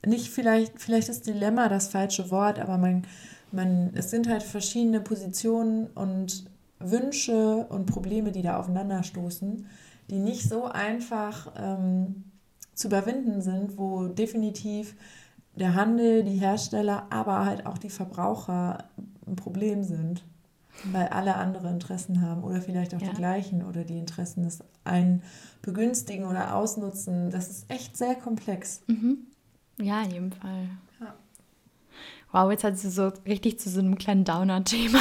nicht 0.05 0.29
vielleicht, 0.29 0.79
vielleicht 0.81 1.09
ist 1.09 1.27
Dilemma 1.27 1.69
das 1.69 1.87
falsche 1.87 2.29
Wort, 2.31 2.59
aber 2.59 2.77
man, 2.77 3.05
man, 3.51 3.91
es 3.95 4.09
sind 4.09 4.27
halt 4.27 4.43
verschiedene 4.43 5.01
Positionen 5.01 5.87
und 5.87 6.45
Wünsche 6.79 7.65
und 7.69 7.87
Probleme, 7.87 8.31
die 8.31 8.41
da 8.41 8.57
aufeinanderstoßen, 8.57 9.65
die 10.09 10.19
nicht 10.19 10.47
so 10.47 10.65
einfach 10.65 11.51
ähm, 11.57 12.23
zu 12.73 12.87
überwinden 12.87 13.41
sind, 13.41 13.77
wo 13.77 14.07
definitiv 14.07 14.95
der 15.55 15.73
Handel, 15.73 16.23
die 16.23 16.37
Hersteller, 16.37 17.07
aber 17.09 17.45
halt 17.45 17.65
auch 17.65 17.77
die 17.77 17.89
Verbraucher 17.89 18.89
ein 19.25 19.35
Problem 19.35 19.83
sind, 19.83 20.23
weil 20.85 21.07
alle 21.07 21.35
andere 21.35 21.69
Interessen 21.69 22.21
haben 22.21 22.43
oder 22.43 22.61
vielleicht 22.61 22.93
auch 22.95 23.01
ja. 23.01 23.09
die 23.09 23.15
gleichen 23.15 23.63
oder 23.65 23.83
die 23.83 23.97
Interessen 23.97 24.43
des 24.43 24.59
einen 24.83 25.23
begünstigen 25.61 26.25
oder 26.25 26.55
ausnutzen. 26.55 27.29
Das 27.29 27.49
ist 27.49 27.69
echt 27.69 27.97
sehr 27.97 28.15
komplex. 28.15 28.81
Mhm. 28.87 29.17
Ja, 29.79 30.01
in 30.03 30.11
jedem 30.11 30.31
Fall. 30.31 30.69
Wow, 32.31 32.51
jetzt 32.51 32.63
hat 32.63 32.77
sie 32.77 32.89
so 32.89 33.11
richtig 33.25 33.59
zu 33.59 33.69
so 33.69 33.79
einem 33.79 33.97
kleinen 33.97 34.25
Downer-Thema 34.25 34.99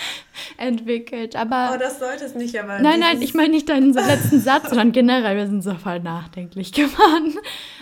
entwickelt. 0.58 1.34
Aber. 1.34 1.72
Oh, 1.74 1.78
das 1.78 1.98
sollte 1.98 2.24
es 2.24 2.34
nicht, 2.34 2.58
aber. 2.58 2.78
Nein, 2.78 3.00
nein, 3.00 3.20
ich 3.20 3.34
meine 3.34 3.50
nicht 3.50 3.68
deinen 3.68 3.92
letzten 3.92 4.40
Satz, 4.40 4.68
sondern 4.68 4.92
generell, 4.92 5.36
wir 5.36 5.46
sind 5.46 5.62
so 5.62 5.74
voll 5.74 6.00
nachdenklich 6.00 6.72
geworden. 6.72 7.34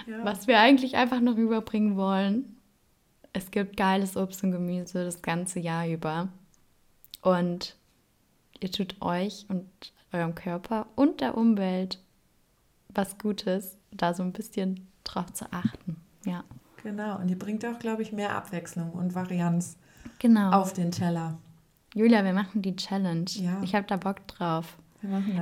Ja. 0.07 0.25
Was 0.25 0.47
wir 0.47 0.59
eigentlich 0.59 0.97
einfach 0.97 1.21
noch 1.21 1.37
rüberbringen 1.37 1.97
wollen. 1.97 2.57
Es 3.33 3.51
gibt 3.51 3.77
geiles 3.77 4.17
Obst 4.17 4.43
und 4.45 4.53
Gemüse 4.53 5.05
das 5.05 5.21
ganze 5.21 5.61
Jahr 5.61 5.87
über. 5.87 6.29
Und 7.27 7.75
ihr 8.61 8.71
tut 8.71 9.03
euch 9.03 9.47
und 9.49 9.67
eurem 10.13 10.37
Körper 10.37 10.87
und 10.95 11.21
der 11.21 11.37
Umwelt 11.37 11.99
was 12.89 13.19
Gutes, 13.19 13.77
da 13.91 14.15
so 14.15 14.23
ein 14.23 14.33
bisschen 14.33 14.87
drauf 15.03 15.33
zu 15.33 15.53
achten. 15.53 15.97
Ja. 16.25 16.45
Genau, 16.85 17.19
und 17.19 17.29
ihr 17.29 17.37
bringt 17.39 17.67
auch, 17.67 17.81
glaube 17.81 18.03
ich, 18.03 18.13
mehr 18.13 18.37
Abwechslung 18.37 18.93
und 18.93 19.17
Varianz 19.17 19.77
genau. 20.21 20.53
auf 20.53 20.73
den 20.73 20.93
Teller. 20.93 21.37
Julia, 21.95 22.25
wir 22.25 22.33
machen 22.33 22.63
die 22.63 22.77
Challenge. 22.77 23.29
Ja. 23.35 23.61
Ich 23.65 23.75
habe 23.75 23.89
da 23.89 23.97
Bock 23.97 24.25
drauf. 24.29 24.79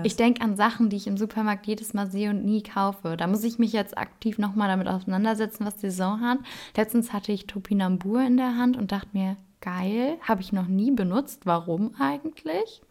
Ich 0.04 0.16
denke 0.16 0.40
an 0.40 0.56
Sachen, 0.56 0.88
die 0.88 0.96
ich 0.96 1.06
im 1.06 1.18
Supermarkt 1.18 1.66
jedes 1.66 1.92
Mal 1.92 2.10
sehe 2.10 2.30
und 2.30 2.46
nie 2.46 2.62
kaufe. 2.62 3.18
Da 3.18 3.26
muss 3.26 3.44
ich 3.44 3.58
mich 3.58 3.74
jetzt 3.74 3.98
aktiv 3.98 4.38
nochmal 4.38 4.68
damit 4.68 4.88
auseinandersetzen, 4.88 5.66
was 5.66 5.76
die 5.76 5.90
Saison 5.90 6.22
hat. 6.22 6.38
Letztens 6.76 7.12
hatte 7.12 7.32
ich 7.32 7.46
Topinambur 7.46 8.22
in 8.22 8.38
der 8.38 8.56
Hand 8.56 8.76
und 8.78 8.90
dachte 8.90 9.08
mir, 9.12 9.36
geil, 9.64 10.18
habe 10.22 10.42
ich 10.42 10.53
noch 10.53 10.66
nie 10.66 10.90
benutzt. 10.90 11.46
Warum 11.46 11.94
eigentlich? 11.98 12.83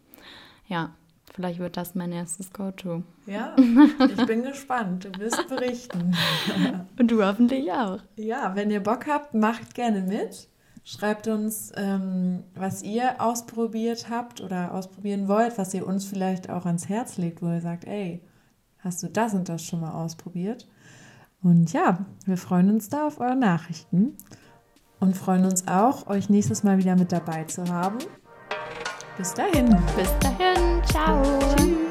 Ja, 0.66 0.94
Vielleicht 1.34 1.58
wird 1.58 1.76
das 1.76 1.96
mein 1.96 2.12
erstes 2.12 2.52
Go-To. 2.52 3.02
Ja, 3.26 3.56
ich 3.58 4.26
bin 4.26 4.44
gespannt. 4.44 5.04
Du 5.04 5.18
wirst 5.18 5.48
berichten. 5.48 6.14
Und 6.98 7.10
du 7.10 7.24
hoffentlich 7.24 7.72
auch. 7.72 7.98
Ja, 8.14 8.54
wenn 8.54 8.70
ihr 8.70 8.80
Bock 8.80 9.08
habt, 9.08 9.34
macht 9.34 9.74
gerne 9.74 10.02
mit. 10.02 10.48
Schreibt 10.84 11.26
uns, 11.26 11.72
ähm, 11.76 12.44
was 12.54 12.84
ihr 12.84 13.20
ausprobiert 13.20 14.10
habt 14.10 14.42
oder 14.42 14.74
ausprobieren 14.74 15.26
wollt, 15.26 15.58
was 15.58 15.74
ihr 15.74 15.88
uns 15.88 16.04
vielleicht 16.04 16.50
auch 16.50 16.66
ans 16.66 16.88
Herz 16.88 17.16
legt, 17.16 17.42
wo 17.42 17.50
ihr 17.50 17.60
sagt, 17.60 17.84
ey, 17.84 18.22
hast 18.78 19.02
du 19.02 19.08
das 19.08 19.34
und 19.34 19.48
das 19.48 19.64
schon 19.64 19.80
mal 19.80 19.92
ausprobiert? 19.92 20.68
Und 21.42 21.72
ja, 21.72 22.06
wir 22.26 22.36
freuen 22.36 22.70
uns 22.70 22.90
da 22.90 23.08
auf 23.08 23.18
eure 23.18 23.34
Nachrichten 23.34 24.16
und 25.04 25.14
freuen 25.16 25.44
uns 25.44 25.68
auch, 25.68 26.06
euch 26.08 26.28
nächstes 26.30 26.64
Mal 26.64 26.78
wieder 26.78 26.96
mit 26.96 27.12
dabei 27.12 27.44
zu 27.44 27.64
haben. 27.68 27.98
Bis 29.16 29.34
dahin. 29.34 29.68
Bis 29.96 30.10
dahin. 30.18 30.82
Ciao. 30.86 31.22
Tschüss. 31.56 31.83